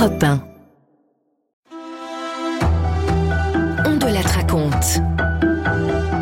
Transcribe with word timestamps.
Europe 0.00 0.24
1. 0.24 0.40
On 3.84 3.96
de 3.98 4.06
la 4.06 4.22
raconte. 4.22 4.98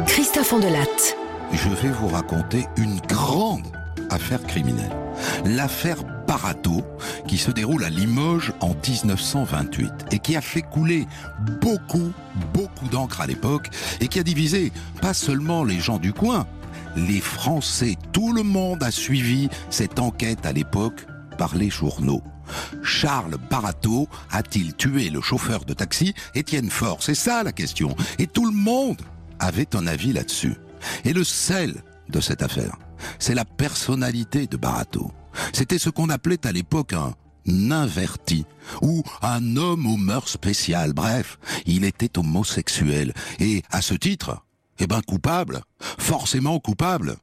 Christophe 0.04 0.52
Ondelatte. 0.52 1.16
Je 1.52 1.68
vais 1.68 1.90
vous 1.90 2.08
raconter 2.08 2.66
une 2.76 2.98
grande 3.06 3.68
affaire 4.10 4.42
criminelle. 4.42 4.90
L'affaire 5.44 5.98
Barato, 6.26 6.82
qui 7.28 7.38
se 7.38 7.52
déroule 7.52 7.84
à 7.84 7.90
Limoges 7.90 8.52
en 8.58 8.70
1928 8.70 10.06
et 10.10 10.18
qui 10.18 10.34
a 10.34 10.40
fait 10.40 10.62
couler 10.62 11.06
beaucoup, 11.60 12.10
beaucoup 12.52 12.88
d'encre 12.88 13.20
à 13.20 13.28
l'époque 13.28 13.68
et 14.00 14.08
qui 14.08 14.18
a 14.18 14.24
divisé 14.24 14.72
pas 15.00 15.14
seulement 15.14 15.62
les 15.62 15.78
gens 15.78 15.98
du 15.98 16.12
coin, 16.12 16.48
les 16.96 17.20
Français, 17.20 17.94
tout 18.10 18.32
le 18.32 18.42
monde 18.42 18.82
a 18.82 18.90
suivi 18.90 19.48
cette 19.70 20.00
enquête 20.00 20.46
à 20.46 20.52
l'époque 20.52 21.06
par 21.36 21.54
les 21.54 21.70
journaux. 21.70 22.24
Charles 22.82 23.36
Barato 23.50 24.08
a-t-il 24.30 24.74
tué 24.74 25.10
le 25.10 25.20
chauffeur 25.20 25.64
de 25.64 25.74
taxi? 25.74 26.14
Étienne 26.34 26.70
Faure 26.70 27.02
C'est 27.02 27.14
ça 27.14 27.42
la 27.42 27.52
question. 27.52 27.96
Et 28.18 28.26
tout 28.26 28.46
le 28.46 28.56
monde 28.56 29.00
avait 29.38 29.74
un 29.76 29.86
avis 29.86 30.12
là-dessus. 30.12 30.56
Et 31.04 31.12
le 31.12 31.24
sel 31.24 31.82
de 32.08 32.20
cette 32.20 32.42
affaire, 32.42 32.76
c'est 33.18 33.34
la 33.34 33.44
personnalité 33.44 34.46
de 34.46 34.56
Barato. 34.56 35.12
C'était 35.52 35.78
ce 35.78 35.90
qu'on 35.90 36.08
appelait 36.08 36.46
à 36.46 36.52
l'époque 36.52 36.92
un 36.92 37.14
inverti 37.70 38.44
ou 38.82 39.02
un 39.22 39.56
homme 39.56 39.86
aux 39.86 39.96
mœurs 39.96 40.28
spéciales. 40.28 40.92
Bref, 40.92 41.38
il 41.66 41.84
était 41.84 42.18
homosexuel 42.18 43.14
et 43.38 43.62
à 43.70 43.80
ce 43.80 43.94
titre, 43.94 44.44
eh 44.78 44.86
ben 44.86 45.00
coupable, 45.02 45.62
forcément 45.98 46.58
coupable. 46.60 47.16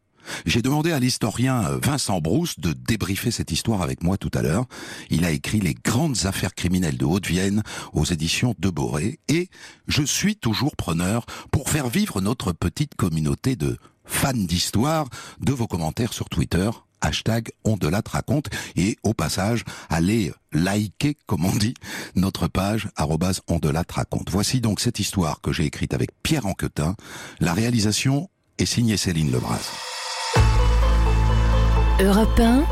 J'ai 0.46 0.62
demandé 0.62 0.92
à 0.92 1.00
l'historien 1.00 1.66
euh, 1.66 1.80
Vincent 1.82 2.20
Brousse 2.20 2.60
de 2.60 2.74
débriefer 2.74 3.32
cette 3.32 3.52
histoire 3.52 3.82
avec 3.82 4.04
moi 4.04 4.18
tout 4.18 4.32
à 4.34 4.42
l'heure. 4.42 4.66
Il 5.10 5.26
a 5.26 5.32
écrit 5.32 5.60
Les 5.60 5.74
grandes 5.74 6.26
affaires 6.26 6.56
criminelles 6.56 6.98
de 6.98 7.06
Haute-Vienne 7.06 7.64
aux 7.94 8.06
éditions 8.06 8.56
de 8.60 8.70
Boré 8.70 9.20
et 9.28 9.50
je 9.88 10.04
suis 10.04 10.36
toujours 10.36 10.76
preneur 10.76 11.26
pour 11.52 11.70
faire 11.70 11.90
vivre 11.90 12.22
notre 12.22 12.52
petite 12.52 12.96
communauté 12.96 13.56
de 13.56 13.78
fans 14.06 14.34
d'histoire 14.34 15.08
de 15.40 15.52
vos 15.52 15.68
commentaires 15.68 16.14
sur 16.14 16.30
Twitter 16.30 16.70
hashtag 17.02 17.50
on 17.64 17.78
de 17.78 17.88
raconte 18.10 18.50
et 18.76 18.98
au 19.04 19.14
passage 19.14 19.64
allez 19.90 20.32
liker 20.52 21.18
comme 21.28 21.46
on 21.46 21.56
dit 21.56 21.76
notre 22.16 22.48
page 22.48 22.90
arrobase 22.96 23.42
on 23.48 23.60
de 23.60 23.72
raconte. 23.90 24.30
Voici 24.30 24.62
donc 24.62 24.80
cette 24.80 25.00
histoire 25.00 25.42
que 25.42 25.52
j'ai 25.52 25.66
écrite 25.66 25.94
avec 25.94 26.10
Pierre 26.24 26.46
Anquetin. 26.46 26.96
La 27.40 27.54
réalisation 27.54 28.30
est 28.58 28.66
signée 28.66 28.98
Céline 28.98 29.32
Lebras. 29.32 29.95
Europe 32.02 32.42
1, 32.42 32.66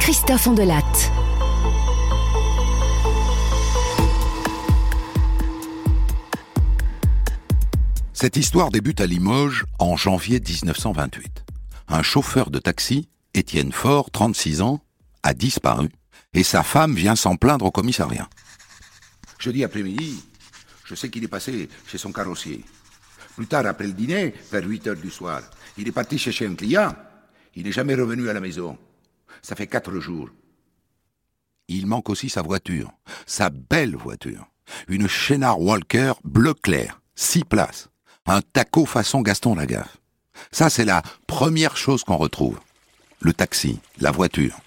Christophe 0.00 0.46
Ondelatte. 0.46 1.12
Cette 8.14 8.38
histoire 8.38 8.70
débute 8.70 9.02
à 9.02 9.06
Limoges 9.06 9.66
en 9.78 9.98
janvier 9.98 10.40
1928. 10.40 11.44
Un 11.88 12.02
chauffeur 12.02 12.50
de 12.50 12.58
taxi, 12.58 13.10
Étienne 13.34 13.72
Faure, 13.72 14.10
36 14.10 14.62
ans, 14.62 14.80
a 15.22 15.34
disparu 15.34 15.90
et 16.32 16.44
sa 16.44 16.62
femme 16.62 16.94
vient 16.94 17.14
s'en 17.14 17.36
plaindre 17.36 17.66
au 17.66 17.70
commissariat. 17.70 18.30
Jeudi 19.38 19.64
après-midi, 19.64 20.24
je 20.86 20.94
sais 20.94 21.10
qu'il 21.10 21.24
est 21.24 21.28
passé 21.28 21.68
chez 21.86 21.98
son 21.98 22.12
carrossier. 22.12 22.64
Plus 23.36 23.46
tard, 23.46 23.66
après 23.66 23.86
le 23.86 23.92
dîner, 23.92 24.32
vers 24.50 24.64
8 24.64 24.86
heures 24.86 24.96
du 24.96 25.10
soir, 25.10 25.42
il 25.76 25.86
est 25.86 25.92
parti 25.92 26.16
chercher 26.16 26.46
un 26.46 26.54
client 26.54 26.94
il 27.54 27.64
n'est 27.64 27.72
jamais 27.72 27.94
revenu 27.94 28.28
à 28.28 28.32
la 28.32 28.40
maison. 28.40 28.78
Ça 29.42 29.54
fait 29.54 29.66
quatre 29.66 29.98
jours. 30.00 30.28
Il 31.68 31.86
manque 31.86 32.08
aussi 32.08 32.30
sa 32.30 32.42
voiture, 32.42 32.92
sa 33.26 33.50
belle 33.50 33.96
voiture. 33.96 34.46
Une 34.88 35.08
Chénard 35.08 35.60
Walker 35.60 36.12
bleu 36.24 36.54
clair, 36.54 37.00
six 37.14 37.44
places. 37.44 37.88
Un 38.26 38.42
taco 38.42 38.84
façon 38.84 39.22
Gaston 39.22 39.54
Lagaffe. 39.54 39.96
Ça, 40.52 40.68
c'est 40.68 40.84
la 40.84 41.02
première 41.26 41.76
chose 41.76 42.04
qu'on 42.04 42.16
retrouve. 42.16 42.60
Le 43.20 43.32
taxi, 43.32 43.80
la 44.00 44.10
voiture. 44.10 44.58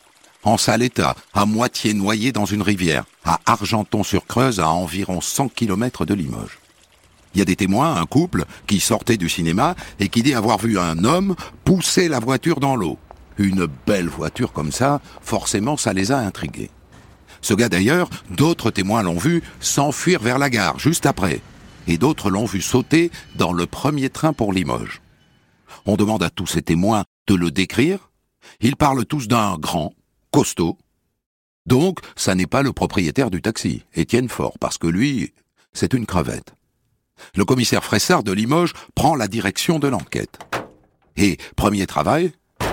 En 0.43 0.57
sale 0.57 0.81
état, 0.81 1.15
à 1.33 1.45
moitié 1.45 1.93
noyé 1.93 2.31
dans 2.31 2.45
une 2.45 2.63
rivière, 2.63 3.05
à 3.23 3.39
Argenton-sur-Creuse, 3.45 4.59
à 4.59 4.69
environ 4.69 5.21
100 5.21 5.49
km 5.49 6.05
de 6.05 6.15
Limoges. 6.15 6.57
Il 7.33 7.39
y 7.39 7.41
a 7.41 7.45
des 7.45 7.55
témoins, 7.55 7.95
un 7.95 8.05
couple, 8.05 8.45
qui 8.67 8.79
sortait 8.79 9.17
du 9.17 9.29
cinéma 9.29 9.75
et 9.99 10.09
qui 10.09 10.23
dit 10.23 10.33
avoir 10.33 10.57
vu 10.57 10.77
un 10.77 11.03
homme 11.03 11.35
pousser 11.63 12.07
la 12.07 12.19
voiture 12.19 12.59
dans 12.59 12.75
l'eau. 12.75 12.97
Une 13.37 13.67
belle 13.87 14.09
voiture 14.09 14.51
comme 14.51 14.71
ça, 14.71 15.01
forcément 15.21 15.77
ça 15.77 15.93
les 15.93 16.11
a 16.11 16.17
intrigués. 16.17 16.69
Ce 17.41 17.53
gars 17.53 17.69
d'ailleurs, 17.69 18.09
d'autres 18.29 18.69
témoins 18.69 19.01
l'ont 19.01 19.17
vu 19.17 19.41
s'enfuir 19.59 20.21
vers 20.21 20.37
la 20.37 20.49
gare 20.49 20.77
juste 20.77 21.05
après, 21.05 21.41
et 21.87 21.97
d'autres 21.97 22.29
l'ont 22.29 22.45
vu 22.45 22.61
sauter 22.61 23.11
dans 23.35 23.53
le 23.53 23.65
premier 23.65 24.09
train 24.09 24.33
pour 24.33 24.53
Limoges. 24.53 25.01
On 25.85 25.95
demande 25.95 26.23
à 26.23 26.29
tous 26.29 26.47
ces 26.47 26.61
témoins 26.61 27.05
de 27.27 27.35
le 27.35 27.49
décrire. 27.49 28.11
Ils 28.59 28.75
parlent 28.75 29.05
tous 29.05 29.27
d'un 29.27 29.57
grand, 29.57 29.93
costaud. 30.31 30.77
Donc, 31.65 31.99
ça 32.15 32.35
n'est 32.35 32.47
pas 32.47 32.61
le 32.61 32.73
propriétaire 32.73 33.31
du 33.31 33.41
taxi, 33.41 33.83
Étienne 33.95 34.29
Fort, 34.29 34.57
parce 34.59 34.77
que 34.77 34.87
lui, 34.87 35.33
c'est 35.73 35.93
une 35.93 36.05
crevette 36.05 36.53
le 37.35 37.45
commissaire 37.45 37.83
Fressard 37.83 38.23
de 38.23 38.31
Limoges 38.31 38.73
prend 38.95 39.15
la 39.15 39.27
direction 39.27 39.79
de 39.79 39.87
l'enquête. 39.87 40.39
Et, 41.17 41.37
premier 41.55 41.85
travail, 41.87 42.31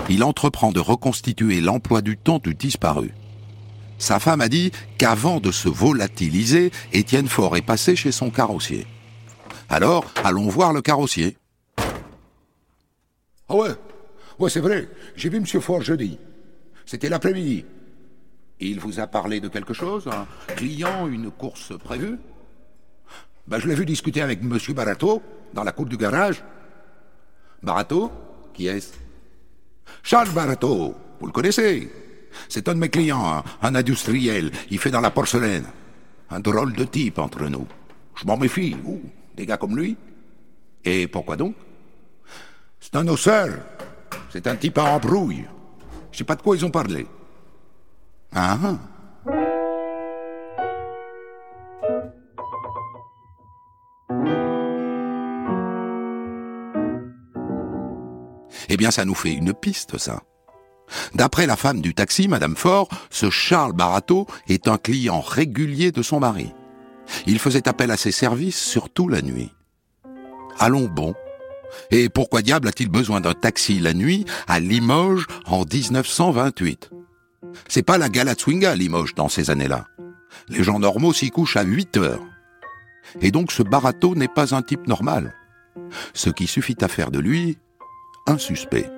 il 0.09 0.23
entreprend 0.23 0.71
de 0.71 0.79
reconstituer 0.79 1.61
l'emploi 1.61 2.01
du 2.01 2.17
temps 2.17 2.39
du 2.39 2.55
disparu. 2.55 3.11
Sa 3.97 4.19
femme 4.19 4.41
a 4.41 4.47
dit 4.47 4.71
qu'avant 4.97 5.39
de 5.39 5.51
se 5.51 5.67
volatiliser, 5.67 6.71
Étienne 6.93 7.27
Faure 7.27 7.57
est 7.57 7.61
passé 7.61 7.95
chez 7.95 8.11
son 8.11 8.29
carrossier. 8.29 8.87
Alors, 9.67 10.05
allons 10.23 10.47
voir 10.47 10.73
le 10.73 10.81
carrossier. 10.81 11.37
Ah 13.49 13.55
ouais, 13.55 13.75
ouais 14.39 14.49
c'est 14.49 14.61
vrai, 14.61 14.89
j'ai 15.15 15.29
vu 15.29 15.37
M. 15.37 15.45
Faure 15.45 15.81
jeudi. 15.81 16.17
C'était 16.85 17.09
l'après-midi. 17.09 17.65
Il 18.59 18.79
vous 18.79 18.99
a 18.99 19.07
parlé 19.07 19.39
de 19.39 19.47
quelque 19.47 19.73
chose 19.73 20.07
Un 20.07 20.25
client, 20.55 21.07
une 21.07 21.31
course 21.31 21.77
prévue? 21.77 22.17
Ben, 23.49 23.59
je 23.59 23.67
l'ai 23.67 23.73
vu 23.73 23.85
discuter 23.85 24.21
avec 24.21 24.41
M. 24.41 24.57
Barato 24.75 25.23
dans 25.53 25.63
la 25.63 25.71
cour 25.71 25.87
du 25.87 25.97
garage. 25.97 26.43
Barato 27.63 28.11
Qui 28.53 28.67
est-ce? 28.67 28.93
Charles 30.03 30.29
Barato, 30.29 30.95
vous 31.19 31.25
le 31.25 31.31
connaissez? 31.31 31.91
C'est 32.47 32.69
un 32.69 32.75
de 32.75 32.79
mes 32.79 32.89
clients, 32.89 33.43
un, 33.63 33.75
industriel. 33.75 34.51
Il 34.69 34.77
fait 34.77 34.91
dans 34.91 35.01
la 35.01 35.09
porcelaine. 35.09 35.65
Un 36.29 36.39
drôle 36.39 36.73
de 36.73 36.83
type 36.83 37.17
entre 37.17 37.43
nous. 37.45 37.67
Je 38.15 38.25
m'en 38.27 38.37
méfie, 38.37 38.77
des 39.35 39.47
gars 39.47 39.57
comme 39.57 39.75
lui. 39.75 39.97
Et 40.85 41.07
pourquoi 41.07 41.35
donc? 41.35 41.55
C'est 42.79 42.95
un 42.95 43.07
osseur. 43.07 43.49
C'est 44.29 44.45
un 44.45 44.55
type 44.55 44.77
à 44.77 44.83
embrouille. 44.83 45.45
Je 46.11 46.19
sais 46.19 46.23
pas 46.23 46.35
de 46.35 46.43
quoi 46.43 46.55
ils 46.55 46.63
ont 46.65 46.69
parlé. 46.69 47.07
Ah, 48.31 48.77
Eh 58.69 58.77
bien, 58.77 58.91
ça 58.91 59.05
nous 59.05 59.15
fait 59.15 59.33
une 59.33 59.53
piste, 59.53 59.97
ça. 59.97 60.21
D'après 61.13 61.45
la 61.45 61.55
femme 61.55 61.81
du 61.81 61.93
taxi, 61.93 62.27
Madame 62.27 62.55
Fort, 62.55 62.89
ce 63.09 63.29
Charles 63.29 63.73
Barato 63.73 64.27
est 64.47 64.67
un 64.67 64.77
client 64.77 65.21
régulier 65.21 65.91
de 65.91 66.01
son 66.01 66.19
mari. 66.19 66.53
Il 67.25 67.39
faisait 67.39 67.67
appel 67.67 67.91
à 67.91 67.97
ses 67.97 68.11
services 68.11 68.59
surtout 68.59 69.07
la 69.07 69.21
nuit. 69.21 69.51
Allons 70.59 70.87
bon. 70.87 71.15
Et 71.91 72.09
pourquoi 72.09 72.41
diable 72.41 72.67
a-t-il 72.67 72.89
besoin 72.89 73.21
d'un 73.21 73.33
taxi 73.33 73.79
la 73.79 73.93
nuit 73.93 74.25
à 74.47 74.59
Limoges 74.59 75.27
en 75.45 75.63
1928 75.63 76.91
C'est 77.67 77.83
pas 77.83 77.97
la 77.97 78.09
gala 78.09 78.33
à 78.33 78.75
Limoges 78.75 79.15
dans 79.15 79.29
ces 79.29 79.49
années-là. 79.49 79.85
Les 80.47 80.63
gens 80.63 80.79
normaux 80.79 81.13
s'y 81.13 81.29
couchent 81.29 81.57
à 81.57 81.63
8 81.63 81.97
heures. 81.97 82.23
Et 83.21 83.31
donc 83.31 83.51
ce 83.51 83.63
Barato 83.63 84.15
n'est 84.15 84.27
pas 84.27 84.53
un 84.55 84.61
type 84.61 84.87
normal. 84.87 85.33
Ce 86.13 86.29
qui 86.29 86.47
suffit 86.47 86.77
à 86.81 86.87
faire 86.87 87.11
de 87.11 87.19
lui 87.19 87.57
un 88.27 88.37
suspect. 88.37 88.89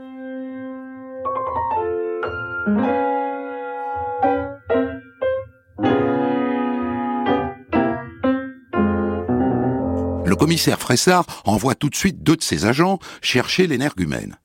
Le 10.25 10.35
commissaire 10.35 10.79
Fressard 10.79 11.25
envoie 11.45 11.75
tout 11.75 11.89
de 11.89 11.95
suite 11.95 12.23
deux 12.23 12.35
de 12.35 12.43
ses 12.43 12.65
agents 12.65 12.99
chercher 13.21 13.67
l'énergumène. 13.67 14.37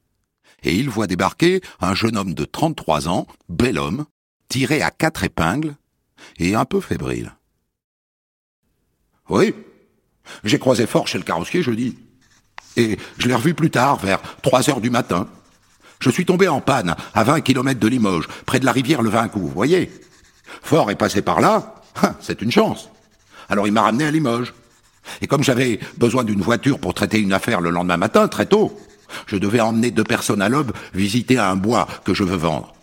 Et 0.62 0.75
il 0.75 0.88
voit 0.88 1.06
débarquer 1.06 1.61
un 1.81 1.94
jeune 1.94 2.17
homme 2.17 2.34
de 2.34 2.44
33 2.44 3.08
ans, 3.08 3.26
bel 3.49 3.79
homme, 3.79 4.06
tiré 4.49 4.82
à 4.82 4.90
quatre 4.90 5.22
épingles 5.22 5.76
et 6.38 6.55
un 6.55 6.64
peu 6.64 6.81
fébrile. 6.81 7.37
Oui, 9.29 9.55
j'ai 10.44 10.58
croisé 10.58 10.87
fort 10.87 11.08
chez 11.08 11.19
le 11.19 11.25
carrossier 11.25 11.62
jeudi. 11.62 11.96
Et 12.76 12.99
je 13.19 13.28
l'ai 13.28 13.34
revu 13.34 13.55
plus 13.55 13.70
tard, 13.70 13.96
vers 13.96 14.20
3 14.43 14.70
heures 14.70 14.81
du 14.81 14.90
matin. 14.90 15.26
Je 15.99 16.11
suis 16.11 16.26
tombé 16.26 16.46
en 16.49 16.61
panne 16.61 16.94
à 17.14 17.25
20 17.25 17.40
kilomètres 17.40 17.81
de 17.81 17.88
Limoges, 17.88 18.28
près 18.44 18.61
de 18.61 18.64
la 18.67 18.73
rivière 18.73 19.02
Le 19.02 19.11
Vincourt, 19.11 19.43
vous 19.43 19.49
voyez 19.49 19.90
Fort 20.62 20.90
est 20.90 20.96
passé 20.96 21.23
par 21.23 21.40
là, 21.40 21.75
hein, 22.02 22.14
c'est 22.20 22.43
une 22.43 22.52
chance. 22.52 22.90
Alors 23.49 23.67
il 23.67 23.73
m'a 23.73 23.82
ramené 23.82 24.05
à 24.05 24.11
Limoges. 24.11 24.52
Et 25.20 25.26
comme 25.26 25.43
j'avais 25.43 25.78
besoin 25.96 26.25
d'une 26.25 26.40
voiture 26.40 26.78
pour 26.78 26.94
traiter 26.94 27.20
une 27.20 27.32
affaire 27.32 27.61
le 27.61 27.70
lendemain 27.70 27.96
matin, 27.96 28.28
très 28.28 28.46
tôt, 28.46 28.79
je 29.26 29.37
devais 29.37 29.61
emmener 29.61 29.90
deux 29.90 30.05
personnes 30.05 30.43
à 30.43 30.49
l'aube 30.49 30.72
visiter 30.94 31.38
un 31.38 31.56
bois 31.56 31.87
que 32.05 32.12
je 32.12 32.25
veux 32.25 32.37
vendre. 32.37 32.75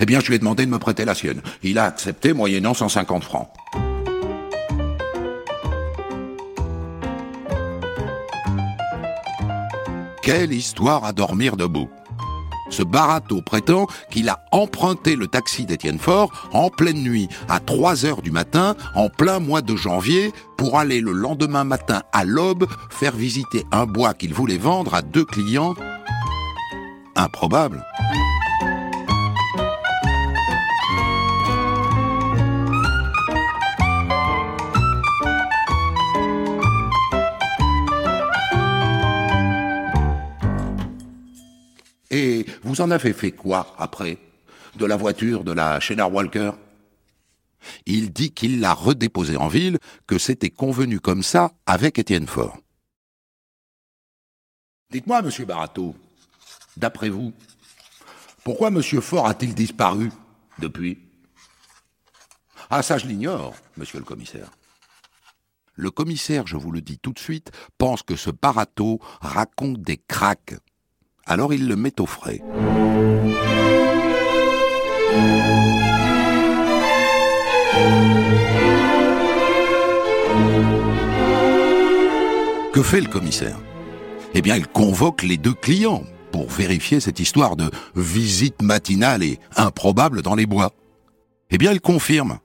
Eh 0.00 0.06
bien, 0.06 0.20
je 0.20 0.26
lui 0.26 0.34
ai 0.34 0.38
demandé 0.38 0.66
de 0.66 0.70
me 0.70 0.78
prêter 0.78 1.04
la 1.04 1.14
sienne. 1.14 1.40
Il 1.62 1.78
a 1.78 1.84
accepté 1.84 2.32
moyennant 2.32 2.74
150 2.74 3.24
francs. 3.24 3.48
Quelle 10.24 10.54
histoire 10.54 11.04
à 11.04 11.12
dormir 11.12 11.54
debout 11.58 11.90
ce 12.70 12.82
Barato 12.82 13.42
prétend 13.42 13.86
qu'il 14.10 14.30
a 14.30 14.42
emprunté 14.50 15.16
le 15.16 15.26
taxi 15.26 15.66
d'Étienne 15.66 15.98
Faure 15.98 16.48
en 16.54 16.70
pleine 16.70 17.02
nuit, 17.02 17.28
à 17.46 17.60
3 17.60 18.06
heures 18.06 18.22
du 18.22 18.30
matin, 18.30 18.74
en 18.94 19.10
plein 19.10 19.38
mois 19.38 19.60
de 19.60 19.76
janvier, 19.76 20.32
pour 20.56 20.78
aller 20.78 21.02
le 21.02 21.12
lendemain 21.12 21.62
matin 21.62 22.02
à 22.12 22.24
l'aube 22.24 22.66
faire 22.88 23.14
visiter 23.14 23.64
un 23.70 23.84
bois 23.84 24.14
qu'il 24.14 24.32
voulait 24.32 24.56
vendre 24.56 24.94
à 24.94 25.02
deux 25.02 25.26
clients. 25.26 25.74
Improbable. 27.14 27.84
Vous 42.64 42.80
en 42.80 42.90
avez 42.90 43.12
fait 43.12 43.32
quoi 43.32 43.74
après? 43.78 44.18
De 44.76 44.86
la 44.86 44.96
voiture 44.96 45.44
de 45.44 45.52
la 45.52 45.78
Schneider 45.80 46.12
Walker? 46.12 46.52
Il 47.86 48.12
dit 48.12 48.32
qu'il 48.32 48.60
l'a 48.60 48.74
redéposée 48.74 49.36
en 49.36 49.48
ville, 49.48 49.78
que 50.06 50.18
c'était 50.18 50.50
convenu 50.50 50.98
comme 50.98 51.22
ça 51.22 51.52
avec 51.66 51.98
Étienne 51.98 52.26
Faure. 52.26 52.58
Dites-moi, 54.90 55.22
monsieur 55.22 55.44
Barato, 55.44 55.94
d'après 56.76 57.08
vous, 57.08 57.32
pourquoi 58.44 58.70
monsieur 58.70 59.00
Faure 59.00 59.26
a-t-il 59.26 59.54
disparu 59.54 60.10
depuis? 60.58 60.98
Ah, 62.70 62.82
ça 62.82 62.98
je 62.98 63.06
l'ignore, 63.06 63.54
monsieur 63.76 63.98
le 63.98 64.04
commissaire. 64.04 64.50
Le 65.74 65.90
commissaire, 65.90 66.46
je 66.46 66.56
vous 66.56 66.70
le 66.70 66.80
dis 66.80 66.98
tout 66.98 67.12
de 67.12 67.18
suite, 67.18 67.50
pense 67.78 68.02
que 68.02 68.16
ce 68.16 68.30
Barato 68.30 69.00
raconte 69.20 69.82
des 69.82 69.96
cracks 69.96 70.54
alors 71.26 71.52
il 71.54 71.68
le 71.68 71.76
met 71.76 72.00
au 72.00 72.06
frais. 72.06 72.40
Que 82.72 82.82
fait 82.82 83.00
le 83.00 83.08
commissaire? 83.08 83.56
Eh 84.34 84.42
bien, 84.42 84.56
il 84.56 84.66
convoque 84.66 85.22
les 85.22 85.36
deux 85.36 85.54
clients 85.54 86.02
pour 86.32 86.50
vérifier 86.50 86.98
cette 86.98 87.20
histoire 87.20 87.54
de 87.54 87.70
visite 87.94 88.62
matinale 88.62 89.22
et 89.22 89.38
improbable 89.56 90.22
dans 90.22 90.34
les 90.34 90.46
bois. 90.46 90.72
Eh 91.50 91.58
bien, 91.58 91.70
il 91.70 91.80
confirme. 91.80 92.40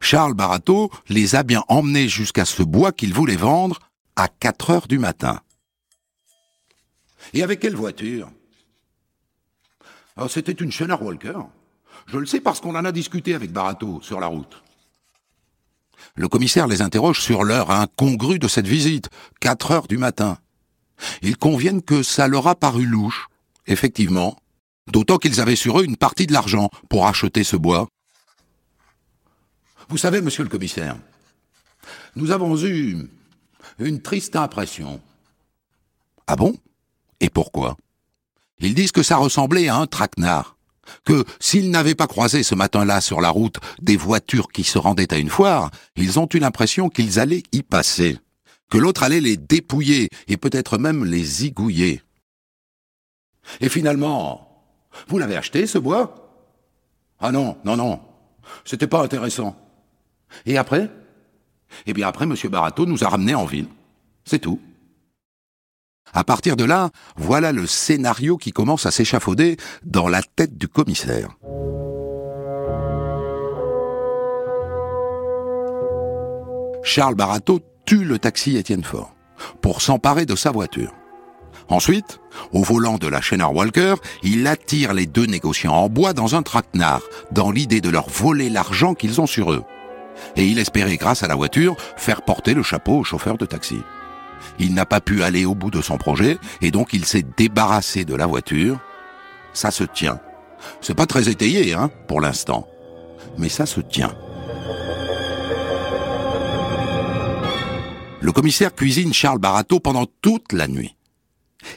Charles 0.00 0.34
Barato 0.34 0.90
les 1.08 1.34
a 1.34 1.42
bien 1.42 1.64
emmenés 1.68 2.08
jusqu'à 2.08 2.44
ce 2.44 2.62
bois 2.62 2.92
qu'il 2.92 3.14
voulait 3.14 3.36
vendre 3.36 3.78
à 4.16 4.28
4 4.28 4.70
heures 4.70 4.86
du 4.86 4.98
matin. 4.98 5.40
Et 7.34 7.42
avec 7.42 7.60
quelle 7.60 7.76
voiture? 7.76 8.30
Oh, 10.16 10.28
C'était 10.28 10.52
une 10.52 10.72
Schneider 10.72 11.00
Walker. 11.02 11.38
Je 12.06 12.18
le 12.18 12.26
sais 12.26 12.40
parce 12.40 12.60
qu'on 12.60 12.74
en 12.74 12.84
a 12.84 12.92
discuté 12.92 13.34
avec 13.34 13.52
Barato 13.52 14.00
sur 14.02 14.20
la 14.20 14.26
route. 14.26 14.62
Le 16.14 16.28
commissaire 16.28 16.66
les 16.66 16.82
interroge 16.82 17.20
sur 17.20 17.44
l'heure 17.44 17.70
incongrue 17.70 18.38
de 18.38 18.48
cette 18.48 18.66
visite, 18.66 19.10
4 19.40 19.70
heures 19.70 19.86
du 19.86 19.98
matin. 19.98 20.38
Ils 21.22 21.36
conviennent 21.36 21.82
que 21.82 22.02
ça 22.02 22.26
leur 22.26 22.46
a 22.48 22.54
paru 22.54 22.84
louche, 22.84 23.28
effectivement, 23.66 24.38
d'autant 24.88 25.18
qu'ils 25.18 25.40
avaient 25.40 25.56
sur 25.56 25.80
eux 25.80 25.84
une 25.84 25.96
partie 25.96 26.26
de 26.26 26.32
l'argent 26.32 26.68
pour 26.88 27.06
acheter 27.06 27.44
ce 27.44 27.56
bois. 27.56 27.88
Vous 29.88 29.98
savez, 29.98 30.20
monsieur 30.20 30.42
le 30.42 30.48
commissaire, 30.48 30.96
nous 32.16 32.30
avons 32.30 32.56
eu 32.64 33.08
une 33.78 34.02
triste 34.02 34.36
impression. 34.36 35.00
Ah 36.26 36.36
bon? 36.36 36.56
Et 37.20 37.30
pourquoi? 37.30 37.76
Ils 38.58 38.74
disent 38.74 38.92
que 38.92 39.02
ça 39.02 39.16
ressemblait 39.16 39.68
à 39.68 39.76
un 39.76 39.86
traquenard. 39.86 40.56
Que 41.04 41.24
s'ils 41.38 41.70
n'avaient 41.70 41.94
pas 41.94 42.08
croisé 42.08 42.42
ce 42.42 42.54
matin-là 42.54 43.00
sur 43.00 43.20
la 43.20 43.30
route 43.30 43.58
des 43.80 43.96
voitures 43.96 44.48
qui 44.48 44.64
se 44.64 44.76
rendaient 44.76 45.14
à 45.14 45.18
une 45.18 45.30
foire, 45.30 45.70
ils 45.96 46.18
ont 46.18 46.28
eu 46.32 46.38
l'impression 46.38 46.88
qu'ils 46.88 47.20
allaient 47.20 47.44
y 47.52 47.62
passer. 47.62 48.18
Que 48.70 48.78
l'autre 48.78 49.02
allait 49.02 49.20
les 49.20 49.36
dépouiller 49.36 50.08
et 50.28 50.36
peut-être 50.36 50.78
même 50.78 51.04
les 51.04 51.22
zigouiller. 51.22 52.02
Et 53.60 53.68
finalement, 53.68 54.64
vous 55.08 55.18
l'avez 55.18 55.36
acheté, 55.36 55.66
ce 55.66 55.78
bois? 55.78 56.14
Ah 57.20 57.32
non, 57.32 57.56
non, 57.64 57.76
non. 57.76 58.00
C'était 58.64 58.86
pas 58.86 59.02
intéressant. 59.02 59.56
Et 60.46 60.58
après? 60.58 60.90
Eh 61.86 61.92
bien 61.92 62.08
après, 62.08 62.24
M. 62.24 62.34
Barato 62.48 62.86
nous 62.86 63.04
a 63.04 63.08
ramenés 63.08 63.34
en 63.34 63.44
ville. 63.44 63.68
C'est 64.24 64.38
tout. 64.38 64.60
À 66.12 66.24
partir 66.24 66.56
de 66.56 66.64
là, 66.64 66.90
voilà 67.16 67.52
le 67.52 67.66
scénario 67.66 68.36
qui 68.36 68.52
commence 68.52 68.86
à 68.86 68.90
s'échafauder 68.90 69.56
dans 69.84 70.08
la 70.08 70.22
tête 70.22 70.58
du 70.58 70.68
commissaire. 70.68 71.28
Charles 76.82 77.14
Barato 77.14 77.60
tue 77.86 78.04
le 78.04 78.18
taxi 78.18 78.56
Étienne 78.56 78.84
Fort 78.84 79.14
pour 79.60 79.82
s'emparer 79.82 80.26
de 80.26 80.34
sa 80.34 80.50
voiture. 80.50 80.92
Ensuite, 81.68 82.18
au 82.52 82.64
volant 82.64 82.98
de 82.98 83.06
la 83.06 83.20
Schneider 83.20 83.54
Walker, 83.54 83.94
il 84.24 84.46
attire 84.48 84.92
les 84.92 85.06
deux 85.06 85.26
négociants 85.26 85.74
en 85.74 85.88
bois 85.88 86.12
dans 86.12 86.34
un 86.34 86.42
traquenard, 86.42 87.02
dans 87.30 87.52
l'idée 87.52 87.80
de 87.80 87.90
leur 87.90 88.08
voler 88.08 88.50
l'argent 88.50 88.94
qu'ils 88.94 89.20
ont 89.20 89.26
sur 89.26 89.52
eux. 89.52 89.62
Et 90.36 90.46
il 90.46 90.58
espérait, 90.58 90.96
grâce 90.96 91.22
à 91.22 91.28
la 91.28 91.36
voiture, 91.36 91.76
faire 91.96 92.22
porter 92.22 92.54
le 92.54 92.64
chapeau 92.64 92.98
au 92.98 93.04
chauffeur 93.04 93.38
de 93.38 93.46
taxi. 93.46 93.78
Il 94.60 94.74
n'a 94.74 94.84
pas 94.84 95.00
pu 95.00 95.22
aller 95.22 95.46
au 95.46 95.54
bout 95.54 95.70
de 95.70 95.80
son 95.80 95.96
projet 95.96 96.38
et 96.60 96.70
donc 96.70 96.92
il 96.92 97.06
s'est 97.06 97.24
débarrassé 97.36 98.04
de 98.04 98.14
la 98.14 98.26
voiture. 98.26 98.78
Ça 99.54 99.70
se 99.70 99.84
tient. 99.84 100.20
C'est 100.82 100.94
pas 100.94 101.06
très 101.06 101.30
étayé, 101.30 101.72
hein, 101.72 101.90
pour 102.06 102.20
l'instant. 102.20 102.68
Mais 103.38 103.48
ça 103.48 103.64
se 103.64 103.80
tient. 103.80 104.14
Le 108.20 108.32
commissaire 108.32 108.74
cuisine 108.74 109.14
Charles 109.14 109.38
Barato 109.38 109.80
pendant 109.80 110.04
toute 110.20 110.52
la 110.52 110.68
nuit. 110.68 110.94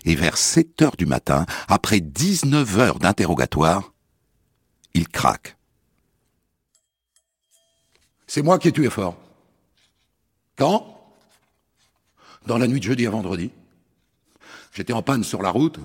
Et 0.04 0.16
vers 0.16 0.38
7 0.38 0.82
heures 0.82 0.98
du 0.98 1.06
matin, 1.06 1.46
après 1.70 2.02
19 2.02 2.80
heures 2.80 3.00
d'interrogatoire, 3.00 3.94
il 4.94 5.08
craque. 5.08 5.58
C'est 8.28 8.42
moi 8.42 8.60
qui 8.60 8.68
ai 8.68 8.72
tué 8.74 8.90
Fort. 8.90 9.16
Quand? 10.58 10.93
Dans 12.46 12.58
la 12.58 12.68
nuit 12.68 12.80
de 12.80 12.86
jeudi 12.86 13.08
à 13.08 13.10
vendredi. 13.10 13.52
J'étais 14.74 14.94
en 14.94 15.04
panne 15.04 15.24
sur 15.24 15.42
la 15.42 15.50
route, 15.50 15.80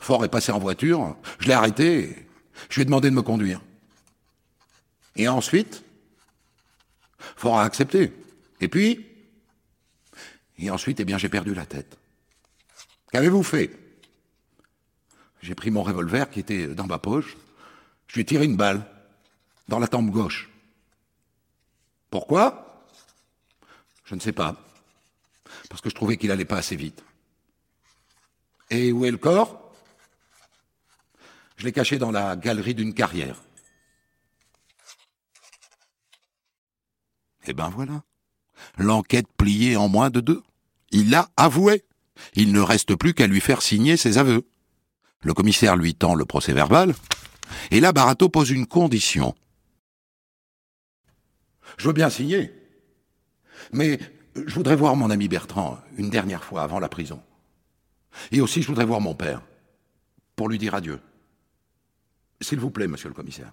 Fort 0.00 0.24
est 0.24 0.28
passé 0.28 0.52
en 0.52 0.58
voiture, 0.58 1.16
je 1.38 1.48
l'ai 1.48 1.54
arrêté, 1.54 2.26
je 2.68 2.76
lui 2.76 2.82
ai 2.82 2.84
demandé 2.84 3.10
de 3.10 3.14
me 3.14 3.22
conduire. 3.22 3.60
Et 5.16 5.28
ensuite, 5.28 5.82
Fort 7.36 7.58
a 7.58 7.64
accepté. 7.64 8.12
Et 8.60 8.68
puis, 8.68 9.06
et 10.58 10.70
ensuite, 10.70 11.00
eh 11.00 11.04
bien, 11.04 11.18
j'ai 11.18 11.28
perdu 11.28 11.54
la 11.54 11.66
tête. 11.66 11.98
Qu'avez-vous 13.12 13.42
fait? 13.42 13.76
J'ai 15.42 15.54
pris 15.54 15.70
mon 15.70 15.82
revolver 15.82 16.30
qui 16.30 16.40
était 16.40 16.66
dans 16.68 16.86
ma 16.86 16.98
poche, 16.98 17.36
je 18.06 18.14
lui 18.14 18.22
ai 18.22 18.24
tiré 18.24 18.44
une 18.44 18.56
balle 18.56 18.84
dans 19.68 19.78
la 19.78 19.88
tempe 19.88 20.10
gauche. 20.10 20.48
Pourquoi? 22.10 22.84
Je 24.04 24.14
ne 24.14 24.20
sais 24.20 24.32
pas 24.32 24.67
parce 25.68 25.80
que 25.80 25.90
je 25.90 25.94
trouvais 25.94 26.16
qu'il 26.16 26.30
allait 26.30 26.44
pas 26.44 26.58
assez 26.58 26.76
vite. 26.76 27.02
Et 28.70 28.92
où 28.92 29.04
est 29.04 29.10
le 29.10 29.18
corps? 29.18 29.72
Je 31.56 31.64
l'ai 31.64 31.72
caché 31.72 31.98
dans 31.98 32.10
la 32.10 32.36
galerie 32.36 32.74
d'une 32.74 32.94
carrière. 32.94 33.42
Eh 37.46 37.52
ben 37.52 37.70
voilà. 37.70 38.02
L'enquête 38.76 39.26
pliée 39.36 39.76
en 39.76 39.88
moins 39.88 40.10
de 40.10 40.20
deux. 40.20 40.42
Il 40.90 41.10
l'a 41.10 41.30
avoué. 41.36 41.84
Il 42.34 42.52
ne 42.52 42.60
reste 42.60 42.94
plus 42.94 43.14
qu'à 43.14 43.26
lui 43.26 43.40
faire 43.40 43.62
signer 43.62 43.96
ses 43.96 44.18
aveux. 44.18 44.46
Le 45.22 45.34
commissaire 45.34 45.76
lui 45.76 45.94
tend 45.94 46.14
le 46.14 46.24
procès 46.24 46.52
verbal, 46.52 46.94
et 47.70 47.80
là 47.80 47.92
Barato 47.92 48.28
pose 48.28 48.50
une 48.50 48.66
condition. 48.66 49.34
Je 51.76 51.86
veux 51.86 51.92
bien 51.92 52.10
signer, 52.10 52.52
mais 53.72 53.98
je 54.46 54.54
voudrais 54.54 54.76
voir 54.76 54.96
mon 54.96 55.10
ami 55.10 55.28
Bertrand 55.28 55.78
une 55.96 56.10
dernière 56.10 56.44
fois 56.44 56.62
avant 56.62 56.78
la 56.78 56.88
prison. 56.88 57.20
Et 58.32 58.40
aussi, 58.40 58.62
je 58.62 58.68
voudrais 58.68 58.84
voir 58.84 59.00
mon 59.00 59.14
père, 59.14 59.42
pour 60.36 60.48
lui 60.48 60.58
dire 60.58 60.74
adieu. 60.74 61.00
S'il 62.40 62.60
vous 62.60 62.70
plaît, 62.70 62.88
monsieur 62.88 63.08
le 63.08 63.14
commissaire. 63.14 63.52